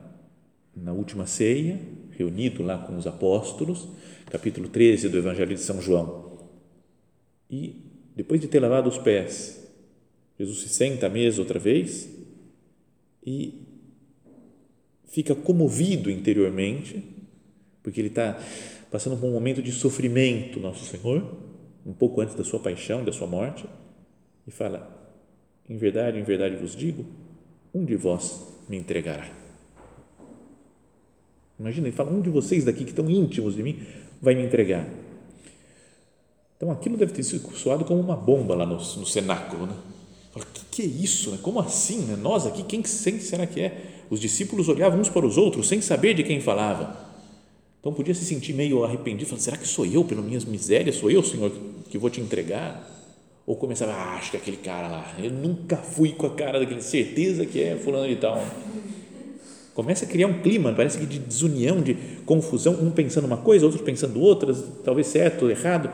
na 0.75 0.93
última 0.93 1.25
ceia, 1.25 1.79
reunido 2.11 2.61
lá 2.61 2.77
com 2.77 2.95
os 2.95 3.07
apóstolos, 3.07 3.87
capítulo 4.29 4.69
13 4.69 5.09
do 5.09 5.17
Evangelho 5.17 5.55
de 5.55 5.61
São 5.61 5.81
João. 5.81 6.47
E 7.49 7.81
depois 8.15 8.39
de 8.39 8.47
ter 8.47 8.59
lavado 8.59 8.89
os 8.89 8.99
pés, 8.99 9.67
Jesus 10.37 10.59
se 10.59 10.69
senta 10.69 11.07
à 11.07 11.09
mesa 11.09 11.41
outra 11.41 11.57
vez 11.57 12.07
e 13.25 13.59
fica 15.07 15.33
comovido 15.33 16.11
interiormente, 16.11 17.03
porque 17.81 17.99
ele 17.99 18.09
está 18.09 18.39
passando 18.91 19.17
por 19.17 19.25
um 19.25 19.31
momento 19.31 19.63
de 19.63 19.71
sofrimento, 19.71 20.59
nosso 20.59 20.85
Senhor 20.85 21.25
um 21.85 21.93
pouco 21.93 22.21
antes 22.21 22.35
da 22.35 22.43
sua 22.43 22.59
paixão, 22.59 23.03
da 23.03 23.11
sua 23.11 23.27
morte, 23.27 23.65
e 24.45 24.51
fala: 24.51 24.87
Em 25.67 25.77
verdade, 25.77 26.19
em 26.19 26.23
verdade 26.23 26.55
vos 26.55 26.75
digo, 26.75 27.05
um 27.73 27.83
de 27.83 27.95
vós 27.95 28.45
me 28.69 28.77
entregará. 28.77 29.27
Imagina, 31.59 31.87
ele 31.87 31.95
fala: 31.95 32.11
Um 32.11 32.21
de 32.21 32.29
vocês 32.29 32.65
daqui 32.65 32.83
que 32.83 32.91
estão 32.91 33.09
íntimos 33.09 33.55
de 33.55 33.63
mim 33.63 33.79
vai 34.21 34.35
me 34.35 34.43
entregar. 34.43 34.87
Então 36.57 36.69
aquilo 36.69 36.95
deve 36.95 37.13
ter 37.13 37.23
sido 37.23 37.51
soado 37.55 37.83
como 37.83 37.99
uma 37.99 38.15
bomba 38.15 38.53
lá 38.53 38.65
no, 38.65 38.75
no 38.75 39.05
cenáculo, 39.05 39.65
né? 39.65 39.73
Fala, 40.31 40.45
que, 40.53 40.63
que 40.65 40.81
é 40.83 40.85
isso? 40.85 41.31
Né? 41.31 41.39
Como 41.41 41.59
assim? 41.59 42.01
Né? 42.05 42.15
Nós 42.15 42.45
aqui, 42.45 42.63
quem, 42.63 42.81
quem 42.81 43.19
será 43.19 43.47
que 43.47 43.59
é? 43.59 44.03
Os 44.09 44.19
discípulos 44.19 44.69
olhavam 44.69 44.99
uns 44.99 45.09
para 45.09 45.25
os 45.25 45.37
outros 45.37 45.67
sem 45.67 45.81
saber 45.81 46.13
de 46.13 46.23
quem 46.23 46.39
falava. 46.39 47.10
Então 47.81 47.91
podia 47.91 48.13
se 48.13 48.23
sentir 48.23 48.53
meio 48.53 48.83
arrependido, 48.83 49.25
falando, 49.25 49.41
será 49.41 49.57
que 49.57 49.67
sou 49.67 49.87
eu, 49.87 50.05
pelas 50.05 50.23
minhas 50.23 50.45
misérias, 50.45 50.95
sou 50.95 51.09
eu, 51.09 51.23
Senhor, 51.23 51.51
que 51.89 51.97
vou 51.97 52.11
te 52.11 52.21
entregar? 52.21 52.87
Ou 53.45 53.55
começava, 53.55 53.91
ah, 53.91 54.15
acho 54.17 54.29
que 54.29 54.37
aquele 54.37 54.57
cara 54.57 54.87
lá, 54.87 55.15
eu 55.17 55.31
nunca 55.31 55.77
fui 55.77 56.11
com 56.11 56.27
a 56.27 56.35
cara 56.35 56.59
daquele, 56.59 56.81
certeza 56.83 57.43
que 57.43 57.59
é 57.59 57.75
fulano 57.75 58.07
de 58.07 58.17
tal. 58.17 58.39
Começa 59.73 60.05
a 60.05 60.07
criar 60.07 60.27
um 60.27 60.43
clima, 60.43 60.71
parece 60.73 60.99
que 60.99 61.07
de 61.07 61.17
desunião, 61.17 61.81
de 61.81 61.95
confusão, 62.23 62.73
um 62.73 62.91
pensando 62.91 63.25
uma 63.25 63.37
coisa, 63.37 63.65
outro 63.65 63.81
pensando 63.83 64.19
outras, 64.19 64.63
talvez 64.85 65.07
certo 65.07 65.49
errado. 65.49 65.91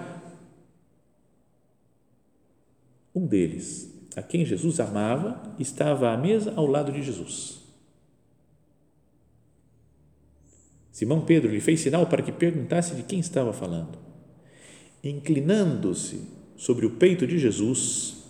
Um 3.16 3.26
deles, 3.26 3.90
a 4.14 4.22
quem 4.22 4.46
Jesus 4.46 4.82
amava, 4.82 5.42
estava 5.58 6.12
à 6.12 6.18
mesa 6.18 6.52
ao 6.58 6.66
lado 6.66 6.92
de 6.92 7.02
Jesus. 7.02 7.67
Simão 10.98 11.22
Pedro 11.22 11.52
lhe 11.52 11.60
fez 11.60 11.82
sinal 11.82 12.08
para 12.08 12.24
que 12.24 12.32
perguntasse 12.32 12.96
de 12.96 13.04
quem 13.04 13.20
estava 13.20 13.54
falando. 13.54 14.00
Inclinando-se 15.04 16.22
sobre 16.56 16.88
o 16.88 16.90
peito 16.90 17.28
de 17.28 17.38
Jesus, 17.38 18.24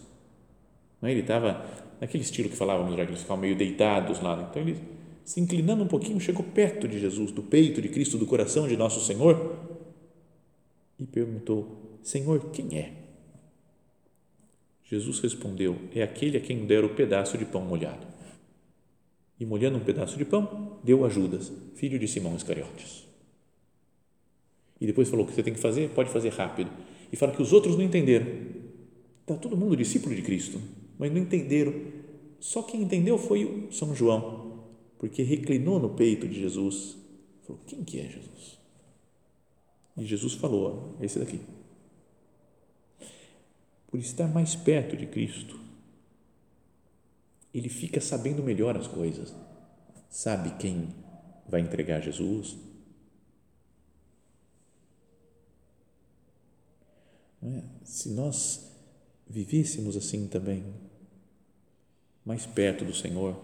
é? 1.01 1.10
ele 1.10 1.21
estava 1.21 1.65
naquele 2.01 2.23
estilo 2.23 2.49
que 2.49 2.58
falávamos 2.58 2.93
já, 2.97 3.06
que 3.06 3.12
eles 3.12 3.21
ficavam 3.21 3.39
meio 3.39 3.56
deitados 3.56 4.19
lá. 4.19 4.49
Então 4.51 4.62
ele, 4.62 4.82
se 5.23 5.39
inclinando 5.39 5.82
um 5.82 5.88
pouquinho, 5.88 6.19
chegou 6.19 6.43
perto 6.43 6.89
de 6.89 6.99
Jesus, 6.99 7.32
do 7.32 7.41
peito 7.41 7.82
de 7.82 7.88
Cristo, 7.88 8.17
do 8.17 8.25
coração 8.25 8.67
de 8.67 8.75
nosso 8.75 8.99
Senhor, 8.99 9.58
e 10.99 11.06
perguntou: 11.06 11.99
Senhor, 12.03 12.49
quem 12.51 12.77
é? 12.77 12.91
Jesus 14.84 15.21
respondeu: 15.21 15.77
É 15.95 16.03
aquele 16.03 16.36
a 16.36 16.41
quem 16.41 16.65
der 16.65 16.84
o 16.84 16.89
pedaço 16.89 17.38
de 17.38 17.45
pão 17.45 17.62
molhado 17.62 18.16
e 19.39 19.45
molhando 19.45 19.78
um 19.78 19.84
pedaço 19.84 20.17
de 20.17 20.26
pão, 20.26 20.80
deu 20.84 21.06
a 21.06 21.10
Judas, 21.10 21.52
filho 21.76 22.00
de 22.00 22.08
Simão 22.08 22.36
Iscariotes. 22.36 23.08
E 24.80 24.86
depois 24.86 25.10
falou 25.10 25.26
que 25.26 25.34
você 25.34 25.43
tem 25.43 25.54
que 25.54 25.60
fazer, 25.60 25.89
pode 25.89 26.10
fazer 26.10 26.30
rápido. 26.30 26.71
E 27.12 27.15
fala 27.15 27.32
que 27.32 27.41
os 27.41 27.54
outros 27.54 27.76
não 27.76 27.84
entenderam. 27.84 28.28
Está 29.21 29.36
todo 29.36 29.58
mundo 29.58 29.76
discípulo 29.76 30.15
de 30.15 30.21
Cristo, 30.21 30.62
mas 30.97 31.12
não 31.12 31.19
entenderam. 31.19 31.73
Só 32.39 32.62
quem 32.62 32.82
entendeu 32.82 33.17
foi 33.17 33.67
São 33.71 33.93
João, 33.95 34.63
porque 35.00 35.23
reclinou 35.23 35.80
no 35.80 35.89
peito 35.89 36.28
de 36.28 36.39
Jesus. 36.39 36.97
Falou: 37.45 37.62
Quem 37.65 37.84
que 37.84 38.00
é 38.00 38.04
Jesus? 38.04 38.60
E 39.97 40.06
Jesus 40.06 40.34
falou: 40.34 40.95
Esse 41.02 41.19
daqui. 41.19 41.39
Por 43.88 44.00
estar 44.00 44.28
mais 44.28 44.56
perto 44.56 44.95
de 44.95 45.08
Cristo, 45.08 45.60
ele 47.60 47.70
fica 47.70 48.00
sabendo 48.00 48.43
melhor 48.43 48.78
as 48.78 48.88
coisas. 48.88 49.34
Sabe 50.10 50.52
quem 50.58 50.89
vai 51.48 51.62
entregar 51.62 52.02
Jesus? 52.02 52.56
É? 57.41 57.62
Se 57.84 58.10
nós 58.10 58.70
vivêssemos 59.28 59.96
assim 59.96 60.28
também, 60.28 60.63
mais 62.26 62.46
perto 62.46 62.84
do 62.86 62.93
Senhor, 62.93 63.36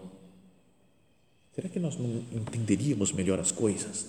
será 1.54 1.68
que 1.68 1.80
nós 1.80 1.96
não 1.96 2.24
entenderíamos 2.32 3.12
melhor 3.12 3.38
as 3.40 3.50
coisas? 3.50 4.08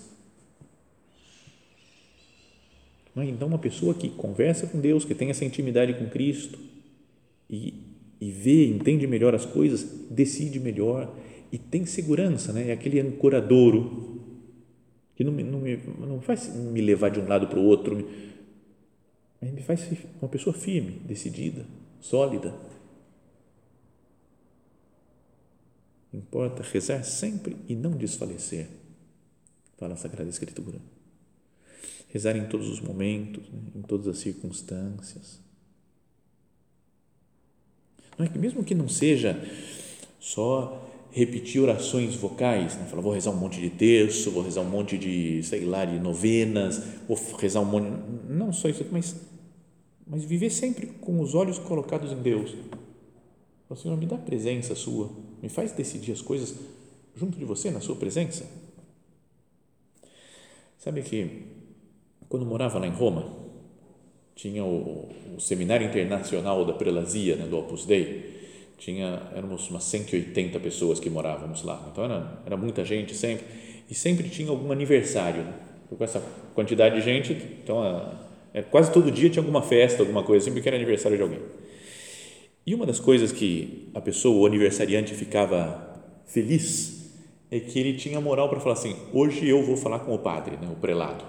É? 3.16 3.24
Então, 3.24 3.48
uma 3.48 3.58
pessoa 3.58 3.94
que 3.94 4.10
conversa 4.10 4.66
com 4.66 4.78
Deus, 4.78 5.04
que 5.04 5.14
tem 5.14 5.30
essa 5.30 5.44
intimidade 5.44 5.94
com 5.94 6.08
Cristo 6.08 6.58
e 7.48 7.85
e 8.20 8.30
vê, 8.30 8.66
entende 8.66 9.06
melhor 9.06 9.34
as 9.34 9.44
coisas, 9.44 9.84
decide 10.10 10.58
melhor 10.58 11.14
e 11.52 11.58
tem 11.58 11.84
segurança, 11.84 12.52
né? 12.52 12.68
É 12.68 12.72
aquele 12.72 13.00
ancoradouro 13.00 14.20
que 15.14 15.24
não 15.24 15.32
não 15.32 15.60
me, 15.60 15.76
não 15.76 16.20
faz 16.20 16.54
me 16.54 16.80
levar 16.80 17.10
de 17.10 17.20
um 17.20 17.26
lado 17.26 17.46
para 17.46 17.58
o 17.58 17.64
outro, 17.64 18.08
mas 19.40 19.50
me 19.52 19.62
faz 19.62 19.86
uma 20.20 20.28
pessoa 20.28 20.54
firme, 20.54 21.00
decidida, 21.04 21.66
sólida. 22.00 22.54
Importa 26.12 26.62
rezar 26.62 27.02
sempre 27.04 27.56
e 27.68 27.74
não 27.74 27.90
desfalecer, 27.90 28.68
fala 29.76 29.94
a 29.94 29.96
Sagrada 29.96 30.30
Escritura. 30.30 30.78
Rezar 32.08 32.36
em 32.36 32.48
todos 32.48 32.68
os 32.68 32.80
momentos, 32.80 33.46
né? 33.50 33.60
em 33.74 33.82
todas 33.82 34.08
as 34.08 34.18
circunstâncias 34.18 35.45
não 38.18 38.26
é 38.26 38.28
que 38.28 38.38
mesmo 38.38 38.64
que 38.64 38.74
não 38.74 38.88
seja 38.88 39.40
só 40.18 40.82
repetir 41.10 41.60
orações 41.60 42.14
vocais, 42.14 42.76
né? 42.76 42.84
Falar, 42.90 43.00
vou 43.00 43.12
rezar 43.12 43.30
um 43.30 43.36
monte 43.36 43.60
de 43.60 43.70
terço, 43.70 44.30
vou 44.30 44.42
rezar 44.42 44.60
um 44.60 44.68
monte 44.68 44.98
de, 44.98 45.42
sei 45.42 45.64
lá, 45.64 45.84
de 45.84 45.98
novenas, 45.98 46.82
vou 47.08 47.16
rezar 47.38 47.60
um 47.60 47.64
monte, 47.64 47.86
não 48.28 48.52
só 48.52 48.68
isso, 48.68 48.84
mas, 48.90 49.16
mas 50.06 50.24
viver 50.24 50.50
sempre 50.50 50.86
com 50.86 51.20
os 51.20 51.34
olhos 51.34 51.58
colocados 51.58 52.12
em 52.12 52.20
Deus. 52.20 52.54
O 53.68 53.74
Senhor, 53.74 53.96
me 53.96 54.04
dá 54.04 54.16
presença 54.16 54.74
sua, 54.74 55.10
me 55.42 55.48
faz 55.48 55.72
decidir 55.72 56.12
as 56.12 56.20
coisas 56.20 56.54
junto 57.16 57.38
de 57.38 57.44
você, 57.44 57.70
na 57.70 57.80
sua 57.80 57.96
presença. 57.96 58.44
Sabe 60.78 61.02
que 61.02 61.46
quando 62.28 62.44
morava 62.44 62.78
lá 62.78 62.86
em 62.86 62.92
Roma, 62.92 63.45
tinha 64.36 64.64
o, 64.64 65.08
o 65.36 65.40
Seminário 65.40 65.84
Internacional 65.84 66.64
da 66.64 66.74
Prelazia, 66.74 67.34
né, 67.34 67.46
do 67.46 67.58
Opus 67.58 67.84
Dei, 67.84 68.36
tinha, 68.78 69.22
éramos 69.34 69.68
umas 69.70 69.82
180 69.84 70.60
pessoas 70.60 71.00
que 71.00 71.10
morávamos 71.10 71.64
lá, 71.64 71.88
então 71.90 72.04
era, 72.04 72.42
era 72.46 72.56
muita 72.56 72.84
gente 72.84 73.16
sempre, 73.16 73.46
e 73.90 73.94
sempre 73.94 74.28
tinha 74.28 74.50
algum 74.50 74.70
aniversário, 74.70 75.42
né? 75.42 75.54
com 75.88 76.02
essa 76.02 76.22
quantidade 76.54 76.96
de 76.96 77.00
gente, 77.00 77.32
então 77.32 77.82
É, 78.54 78.62
quase 78.62 78.90
todo 78.90 79.10
dia 79.10 79.28
tinha 79.28 79.42
alguma 79.42 79.60
festa, 79.60 80.02
alguma 80.02 80.22
coisa 80.22 80.44
assim, 80.44 80.52
porque 80.54 80.66
era 80.66 80.76
aniversário 80.76 81.16
de 81.16 81.22
alguém. 81.22 81.40
E 82.66 82.74
uma 82.74 82.86
das 82.86 82.98
coisas 82.98 83.30
que 83.30 83.90
a 83.94 84.00
pessoa, 84.00 84.34
o 84.34 84.46
aniversariante, 84.46 85.14
ficava 85.14 86.00
feliz 86.24 87.12
é 87.50 87.60
que 87.60 87.78
ele 87.78 87.98
tinha 87.98 88.18
moral 88.18 88.48
para 88.48 88.58
falar 88.58 88.72
assim: 88.72 88.96
hoje 89.12 89.46
eu 89.46 89.62
vou 89.62 89.76
falar 89.76 89.98
com 90.00 90.14
o 90.14 90.18
padre, 90.18 90.56
né, 90.56 90.68
o 90.72 90.76
prelado. 90.76 91.22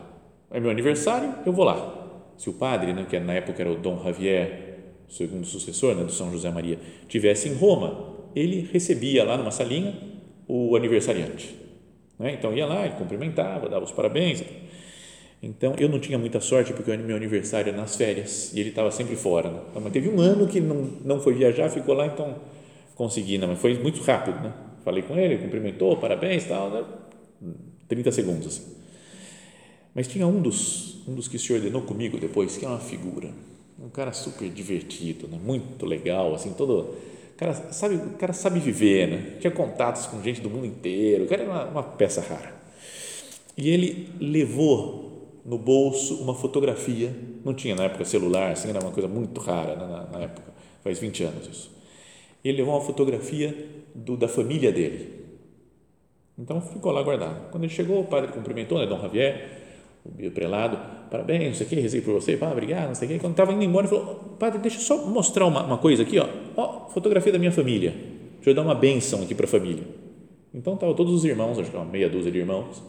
É 0.50 0.60
meu 0.60 0.72
aniversário, 0.72 1.36
eu 1.46 1.52
vou 1.52 1.66
lá. 1.66 2.07
Se 2.38 2.50
o 2.50 2.54
padre, 2.54 2.94
né, 2.94 3.06
que 3.10 3.20
na 3.20 3.34
época 3.34 3.62
era 3.62 3.72
o 3.72 3.76
Dom 3.76 4.02
Javier, 4.04 4.78
segundo 5.10 5.46
sucessor 5.46 5.96
né, 5.96 6.04
do 6.04 6.12
São 6.12 6.32
José 6.32 6.50
Maria, 6.50 6.78
tivesse 7.08 7.50
em 7.50 7.56
Roma, 7.56 8.16
ele 8.36 8.70
recebia 8.72 9.24
lá 9.24 9.38
numa 9.38 9.52
salinha 9.52 9.96
o 10.48 10.76
aniversariante. 10.76 11.56
Né? 12.20 12.34
Então 12.34 12.54
ia 12.54 12.66
lá, 12.66 12.86
ele 12.86 12.96
cumprimentava, 12.96 13.68
dava 13.70 13.86
os 13.86 13.92
parabéns. 13.92 14.44
Então 15.42 15.76
eu 15.80 15.88
não 15.90 16.00
tinha 16.00 16.18
muita 16.18 16.40
sorte 16.40 16.74
porque 16.74 16.92
o 16.92 17.00
meu 17.00 17.16
aniversário 17.16 17.70
era 17.70 17.78
nas 17.78 17.96
férias 17.96 18.54
e 18.54 18.60
ele 18.60 18.70
estava 18.70 18.92
sempre 18.92 19.16
fora. 19.16 19.50
Né? 19.50 19.62
Então, 19.70 19.82
mas 19.82 19.94
teve 19.94 20.10
um 20.10 20.20
ano 20.20 20.48
que 20.48 20.60
não, 20.60 20.90
não 21.04 21.20
foi 21.20 21.34
viajar, 21.34 21.70
ficou 21.70 21.96
lá, 21.96 22.08
então 22.08 22.36
consegui, 22.96 23.38
não, 23.38 23.48
mas 23.48 23.60
foi 23.60 23.78
muito 23.78 24.02
rápido. 24.02 24.40
Né? 24.42 24.54
Falei 24.84 25.04
com 25.04 25.18
ele, 25.18 25.38
cumprimentou, 25.38 25.98
parabéns, 25.98 26.46
tal, 26.46 26.70
né? 26.70 26.84
30 27.88 28.12
segundos. 28.12 28.48
Assim. 28.48 28.78
Mas 29.98 30.08
tinha 30.08 30.28
um 30.28 30.40
dos, 30.40 31.00
um 31.08 31.16
dos 31.16 31.28
que 31.28 31.40
se 31.40 31.52
ordenou 31.52 31.82
comigo 31.82 32.20
depois, 32.20 32.56
que 32.56 32.64
é 32.64 32.70
uma 32.70 32.78
figura, 32.78 33.32
um 33.80 33.90
cara 33.90 34.14
super 34.14 34.48
divertido, 34.48 35.28
né? 35.28 35.40
muito 35.44 35.88
legal, 35.88 36.36
assim, 36.36 36.54
todo 36.54 36.94
cara 37.36 37.56
sabe, 37.72 37.96
o 37.96 38.12
cara 38.12 38.32
sabe 38.32 38.60
viver, 38.60 39.08
né? 39.08 39.38
Tinha 39.40 39.50
contatos 39.50 40.06
com 40.06 40.22
gente 40.22 40.40
do 40.40 40.52
mundo 40.52 40.68
inteiro, 40.68 41.24
o 41.24 41.28
cara 41.28 41.42
era 41.42 41.52
uma, 41.52 41.66
uma 41.66 41.84
peça 41.84 42.22
rara. 42.22 42.56
E 43.58 43.72
ele 43.72 44.08
levou 44.20 45.42
no 45.44 45.58
bolso 45.58 46.22
uma 46.22 46.36
fotografia, 46.36 47.12
não 47.44 47.56
tinha 47.56 47.74
na 47.74 47.86
época 47.86 48.06
celular, 48.06 48.52
assim, 48.52 48.70
era 48.70 48.80
uma 48.80 48.92
coisa 48.92 49.10
muito 49.10 49.42
rara 49.42 49.76
né, 49.76 49.88
na, 49.88 50.04
na 50.12 50.26
época, 50.26 50.54
faz 50.84 51.00
20 51.00 51.24
anos 51.24 51.48
isso. 51.48 51.72
Ele 52.44 52.60
levou 52.60 52.76
uma 52.76 52.86
fotografia 52.86 53.68
do, 53.96 54.16
da 54.16 54.28
família 54.28 54.72
dele. 54.72 55.26
Então 56.38 56.62
ficou 56.62 56.92
lá 56.92 57.02
guardado. 57.02 57.50
Quando 57.50 57.64
ele 57.64 57.74
chegou, 57.74 58.00
o 58.00 58.06
padre 58.06 58.32
cumprimentou, 58.32 58.78
né, 58.78 58.86
Dom 58.86 59.02
Javier, 59.02 59.66
o 60.20 60.32
prelado, 60.32 60.78
parabéns, 61.10 61.46
não 61.46 61.54
sei 61.54 61.66
o 61.66 61.70
que, 61.70 61.76
rezei 61.76 62.02
por 62.02 62.14
você, 62.14 62.38
pá, 62.38 62.52
obrigado, 62.52 62.88
não 62.88 62.96
sei 62.96 63.08
o 63.08 63.12
que. 63.12 63.20
Quando 63.20 63.34
estava 63.34 63.54
indo 63.54 63.64
embora, 63.64 63.88
ele 63.88 63.96
falou, 63.96 64.16
padre, 64.40 64.60
deixa 64.60 64.78
eu 64.78 64.82
só 64.82 65.06
mostrar 65.06 65.46
uma, 65.46 65.64
uma 65.64 65.78
coisa 65.78 66.04
aqui, 66.04 66.20
ó. 66.20 66.28
ó, 66.56 66.88
fotografia 66.90 67.32
da 67.32 67.40
minha 67.40 67.52
família, 67.52 67.94
deixa 68.36 68.50
eu 68.50 68.54
dar 68.54 68.62
uma 68.62 68.76
benção 68.76 69.22
aqui 69.22 69.36
para 69.36 69.46
a 69.46 69.50
família. 69.50 69.84
Então, 70.54 70.74
estavam 70.74 70.96
todos 70.96 71.14
os 71.14 71.26
irmãos, 71.26 71.60
acho 71.60 71.70
que 71.70 71.78
uma 71.78 71.86
meia 71.86 72.10
dúzia 72.10 72.32
de 72.32 72.38
irmãos, 72.38 72.82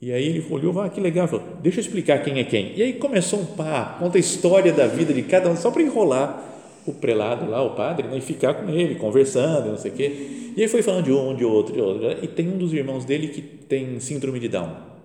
e 0.00 0.12
aí 0.12 0.26
ele 0.26 0.46
olhou, 0.50 0.78
ah, 0.80 0.90
que 0.90 1.00
legal, 1.00 1.26
falou, 1.26 1.44
deixa 1.62 1.80
eu 1.80 1.82
explicar 1.82 2.22
quem 2.22 2.38
é 2.38 2.44
quem. 2.44 2.72
E 2.76 2.82
aí 2.82 2.92
começou 2.94 3.40
um 3.40 3.46
pá, 3.46 3.96
conta 3.98 4.18
a 4.18 4.20
história 4.20 4.72
da 4.72 4.86
vida 4.86 5.12
de 5.14 5.22
cada 5.22 5.48
um, 5.48 5.56
só 5.56 5.70
para 5.70 5.82
enrolar 5.82 6.42
o 6.86 6.92
prelado 6.92 7.50
lá, 7.50 7.62
o 7.62 7.70
padre, 7.74 8.06
né, 8.06 8.18
e 8.18 8.20
ficar 8.20 8.54
com 8.54 8.70
ele, 8.70 8.94
conversando, 8.94 9.70
não 9.70 9.78
sei 9.78 9.90
o 9.90 9.94
quê. 9.94 10.52
E 10.56 10.62
aí 10.62 10.68
foi 10.68 10.82
falando 10.82 11.04
de 11.04 11.12
um, 11.12 11.34
de 11.34 11.44
outro, 11.44 11.74
de 11.74 11.80
outro. 11.80 12.24
E 12.24 12.28
tem 12.28 12.48
um 12.48 12.56
dos 12.56 12.72
irmãos 12.72 13.04
dele 13.04 13.28
que 13.28 13.40
tem 13.40 13.98
síndrome 13.98 14.38
de 14.38 14.48
Down. 14.48 14.95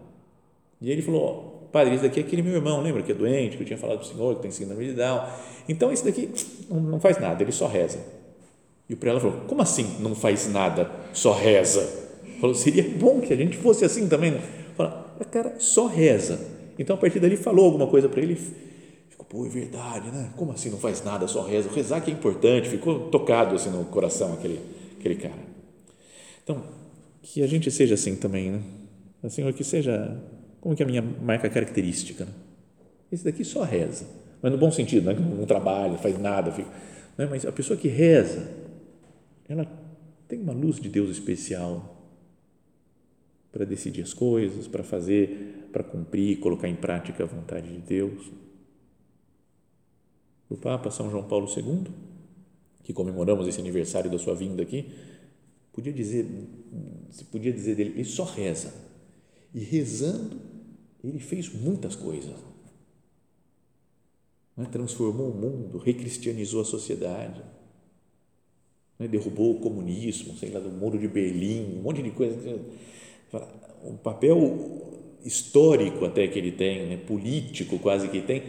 E 0.81 0.89
ele 0.89 1.01
falou, 1.01 1.69
padre, 1.71 1.93
esse 1.93 2.03
daqui 2.03 2.19
é 2.19 2.23
aquele 2.23 2.41
meu 2.41 2.53
irmão, 2.53 2.81
lembra 2.81 3.03
que 3.03 3.11
é 3.11 3.15
doente, 3.15 3.55
que 3.55 3.63
eu 3.63 3.67
tinha 3.67 3.77
falado 3.77 3.99
para 3.99 4.07
o 4.07 4.09
senhor, 4.09 4.35
que 4.35 4.41
tem 4.41 4.51
síndrome 4.51 4.87
de 4.87 4.93
Down. 4.93 5.21
Então, 5.69 5.91
esse 5.91 6.03
daqui 6.03 6.29
não 6.69 6.99
faz 6.99 7.19
nada, 7.19 7.41
ele 7.43 7.51
só 7.51 7.67
reza. 7.67 7.99
E 8.89 8.93
o 8.93 8.97
prelado 8.97 9.21
falou, 9.21 9.41
como 9.47 9.61
assim 9.61 9.97
não 9.99 10.15
faz 10.15 10.51
nada, 10.51 10.89
só 11.13 11.33
reza? 11.33 11.87
Falou, 12.41 12.55
seria 12.55 12.83
bom 12.97 13.21
que 13.21 13.31
a 13.31 13.37
gente 13.37 13.55
fosse 13.57 13.85
assim 13.85 14.09
também. 14.09 14.37
Falou, 14.75 15.05
cara, 15.29 15.55
só 15.59 15.85
reza. 15.85 16.39
Então, 16.79 16.95
a 16.95 16.99
partir 16.99 17.19
dali, 17.19 17.37
falou 17.37 17.65
alguma 17.65 17.85
coisa 17.85 18.09
para 18.09 18.21
ele, 18.21 18.35
ficou, 19.07 19.25
pô, 19.29 19.45
é 19.45 19.49
verdade, 19.49 20.09
né? 20.09 20.31
Como 20.35 20.51
assim 20.51 20.71
não 20.71 20.79
faz 20.79 21.03
nada, 21.03 21.27
só 21.27 21.43
reza? 21.43 21.69
Rezar 21.69 22.01
que 22.01 22.09
é 22.09 22.13
importante, 22.13 22.67
ficou 22.67 23.11
tocado 23.11 23.53
assim 23.55 23.69
no 23.69 23.85
coração 23.85 24.33
aquele, 24.33 24.59
aquele 24.99 25.15
cara. 25.15 25.51
Então, 26.43 26.63
que 27.21 27.43
a 27.43 27.47
gente 27.47 27.69
seja 27.69 27.93
assim 27.93 28.15
também, 28.15 28.49
né? 28.49 29.29
Senhor, 29.29 29.53
que 29.53 29.63
seja 29.63 30.17
como 30.61 30.75
que 30.75 30.83
é 30.83 30.85
a 30.85 30.89
minha 30.89 31.01
marca 31.01 31.49
característica? 31.49 32.23
Né? 32.23 32.31
Esse 33.11 33.25
daqui 33.25 33.43
só 33.43 33.63
reza, 33.63 34.07
mas 34.41 34.51
no 34.51 34.57
bom 34.57 34.71
sentido, 34.71 35.05
não, 35.05 35.11
é 35.11 35.15
não 35.15 35.45
trabalha, 35.45 35.97
faz 35.97 36.17
nada, 36.17 36.51
fica, 36.51 36.69
não 37.17 37.25
é? 37.25 37.27
mas 37.27 37.45
a 37.45 37.51
pessoa 37.51 37.77
que 37.77 37.87
reza, 37.87 38.49
ela 39.49 39.67
tem 40.27 40.39
uma 40.39 40.53
luz 40.53 40.79
de 40.79 40.87
Deus 40.87 41.09
especial 41.09 41.97
para 43.51 43.65
decidir 43.65 44.01
as 44.01 44.13
coisas, 44.13 44.67
para 44.67 44.83
fazer, 44.83 45.67
para 45.73 45.83
cumprir, 45.83 46.39
colocar 46.39 46.69
em 46.69 46.75
prática 46.75 47.23
a 47.23 47.27
vontade 47.27 47.67
de 47.67 47.79
Deus. 47.79 48.31
O 50.49 50.55
Papa 50.55 50.89
São 50.89 51.09
João 51.09 51.23
Paulo 51.23 51.47
II, 51.53 51.83
que 52.83 52.93
comemoramos 52.93 53.47
esse 53.47 53.59
aniversário 53.59 54.09
da 54.09 54.17
sua 54.17 54.35
vinda 54.35 54.63
aqui, 54.63 54.89
podia 55.73 55.91
dizer, 55.91 56.25
se 57.09 57.25
podia 57.25 57.51
dizer 57.51 57.75
dele, 57.75 57.91
ele 57.95 58.05
só 58.05 58.23
reza. 58.23 58.90
E 59.53 59.59
rezando, 59.59 60.39
ele 61.03 61.19
fez 61.19 61.51
muitas 61.53 61.95
coisas. 61.95 62.35
Né? 64.55 64.65
Transformou 64.71 65.31
o 65.31 65.35
mundo, 65.35 65.77
recristianizou 65.77 66.61
a 66.61 66.65
sociedade, 66.65 67.41
né? 68.97 69.07
derrubou 69.07 69.55
o 69.55 69.59
comunismo, 69.59 70.37
sei 70.37 70.49
lá, 70.49 70.59
do 70.59 70.69
muro 70.69 70.97
de 70.97 71.07
Berlim, 71.07 71.79
um 71.79 71.81
monte 71.81 72.01
de 72.01 72.11
coisa. 72.11 72.37
O 73.83 73.97
papel 73.97 75.17
histórico 75.23 76.05
até 76.05 76.27
que 76.27 76.37
ele 76.37 76.51
tem, 76.51 76.87
né? 76.87 76.97
político 76.97 77.79
quase 77.79 78.07
que 78.07 78.21
tem, 78.21 78.43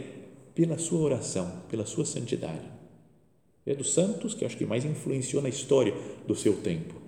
pela 0.55 0.77
sua 0.77 0.99
oração, 0.99 1.63
pela 1.69 1.85
sua 1.85 2.05
santidade. 2.05 2.71
É 3.65 3.73
dos 3.73 3.93
santos 3.93 4.33
que 4.33 4.45
acho 4.45 4.57
que 4.57 4.65
mais 4.65 4.83
influenciou 4.83 5.41
na 5.41 5.49
história 5.49 5.93
do 6.27 6.35
seu 6.35 6.61
tempo. 6.61 7.01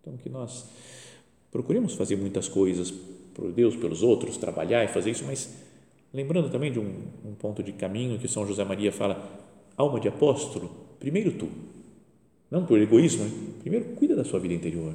Então, 0.00 0.16
que 0.16 0.28
nós 0.28 0.68
procuremos 1.50 1.94
fazer 1.94 2.16
muitas 2.16 2.48
coisas 2.48 2.90
por 3.34 3.52
Deus, 3.52 3.76
pelos 3.76 4.02
outros, 4.02 4.36
trabalhar 4.36 4.84
e 4.84 4.88
fazer 4.88 5.10
isso, 5.10 5.24
mas 5.24 5.54
lembrando 6.12 6.50
também 6.50 6.72
de 6.72 6.78
um, 6.78 7.02
um 7.24 7.34
ponto 7.34 7.62
de 7.62 7.72
caminho 7.72 8.18
que 8.18 8.28
São 8.28 8.46
José 8.46 8.64
Maria 8.64 8.90
fala, 8.90 9.46
alma 9.76 10.00
de 10.00 10.08
apóstolo, 10.08 10.70
primeiro 10.98 11.32
tu, 11.32 11.48
não 12.50 12.64
por 12.64 12.80
egoísmo, 12.80 13.24
hein? 13.24 13.54
primeiro 13.60 13.86
cuida 13.94 14.16
da 14.16 14.24
sua 14.24 14.40
vida 14.40 14.54
interior. 14.54 14.94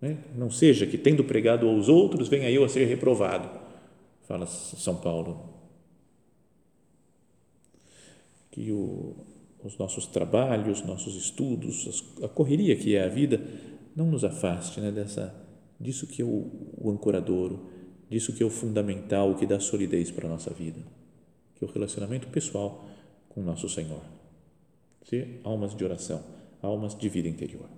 Né? 0.00 0.18
Não 0.34 0.50
seja 0.50 0.86
que, 0.86 0.96
tendo 0.96 1.24
pregado 1.24 1.68
aos 1.68 1.88
outros, 1.88 2.28
venha 2.28 2.50
eu 2.50 2.64
a 2.64 2.68
ser 2.68 2.84
reprovado, 2.86 3.48
fala 4.26 4.46
São 4.46 4.96
Paulo. 4.96 5.56
Que 8.50 8.72
o, 8.72 9.14
os 9.62 9.76
nossos 9.76 10.06
trabalhos, 10.06 10.84
nossos 10.84 11.16
estudos, 11.16 12.04
a 12.22 12.28
correria 12.28 12.76
que 12.76 12.96
é 12.96 13.04
a 13.04 13.08
vida, 13.08 13.40
não 13.98 14.06
nos 14.06 14.22
afaste 14.22 14.80
né, 14.80 14.92
dessa, 14.92 15.34
disso 15.78 16.06
que 16.06 16.22
é 16.22 16.24
o, 16.24 16.72
o 16.78 16.88
ancoradouro, 16.88 17.68
disso 18.08 18.32
que 18.32 18.44
é 18.44 18.46
o 18.46 18.50
fundamental, 18.50 19.32
o 19.32 19.34
que 19.34 19.44
dá 19.44 19.58
solidez 19.58 20.08
para 20.12 20.28
a 20.28 20.30
nossa 20.30 20.50
vida, 20.50 20.78
que 21.56 21.64
é 21.64 21.66
o 21.66 21.70
relacionamento 21.70 22.28
pessoal 22.28 22.88
com 23.28 23.40
o 23.40 23.44
nosso 23.44 23.68
Senhor. 23.68 24.00
Ser 25.02 25.40
almas 25.42 25.74
de 25.74 25.84
oração, 25.84 26.22
almas 26.62 26.96
de 26.96 27.08
vida 27.08 27.28
interior. 27.28 27.68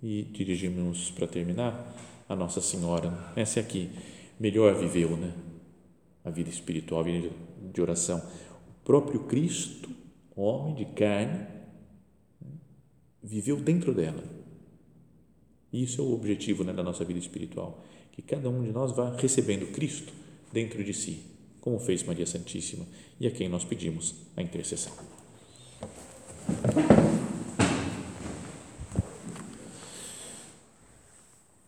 E 0.00 0.22
dirigimos 0.22 1.10
para 1.10 1.26
terminar 1.26 1.92
a 2.28 2.36
Nossa 2.36 2.60
Senhora, 2.60 3.32
essa 3.34 3.58
é 3.58 3.62
aqui, 3.62 3.90
melhor 4.38 4.74
viveu, 4.76 5.16
né? 5.16 5.32
A 6.24 6.30
vida 6.30 6.50
espiritual, 6.50 7.00
a 7.00 7.04
vida 7.04 7.30
de 7.72 7.82
oração. 7.82 8.18
O 8.18 8.84
próprio 8.84 9.24
Cristo, 9.24 9.90
homem 10.36 10.74
de 10.74 10.84
carne, 10.84 11.46
viveu 13.22 13.56
dentro 13.56 13.92
dela 13.92 14.43
isso 15.82 16.00
é 16.00 16.04
o 16.04 16.12
objetivo 16.12 16.62
né, 16.62 16.72
da 16.72 16.82
nossa 16.82 17.04
vida 17.04 17.18
espiritual, 17.18 17.82
que 18.12 18.22
cada 18.22 18.48
um 18.48 18.62
de 18.62 18.70
nós 18.70 18.92
vá 18.92 19.16
recebendo 19.16 19.72
Cristo 19.72 20.12
dentro 20.52 20.84
de 20.84 20.94
si, 20.94 21.22
como 21.60 21.80
fez 21.80 22.02
Maria 22.04 22.26
Santíssima 22.26 22.86
e 23.18 23.26
a 23.26 23.30
quem 23.30 23.48
nós 23.48 23.64
pedimos 23.64 24.14
a 24.36 24.42
intercessão. 24.42 24.92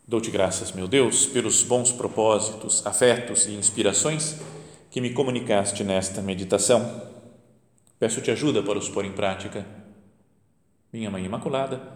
Dou-te 0.06 0.30
graças, 0.30 0.70
meu 0.70 0.86
Deus, 0.86 1.26
pelos 1.26 1.64
bons 1.64 1.90
propósitos, 1.90 2.86
afetos 2.86 3.46
e 3.46 3.54
inspirações 3.54 4.36
que 4.88 5.00
me 5.00 5.12
comunicaste 5.12 5.82
nesta 5.82 6.22
meditação. 6.22 7.10
Peço-te 7.98 8.30
ajuda 8.30 8.62
para 8.62 8.78
os 8.78 8.88
pôr 8.88 9.04
em 9.04 9.12
prática. 9.12 9.66
Minha 10.92 11.10
Mãe 11.10 11.24
Imaculada, 11.24 11.95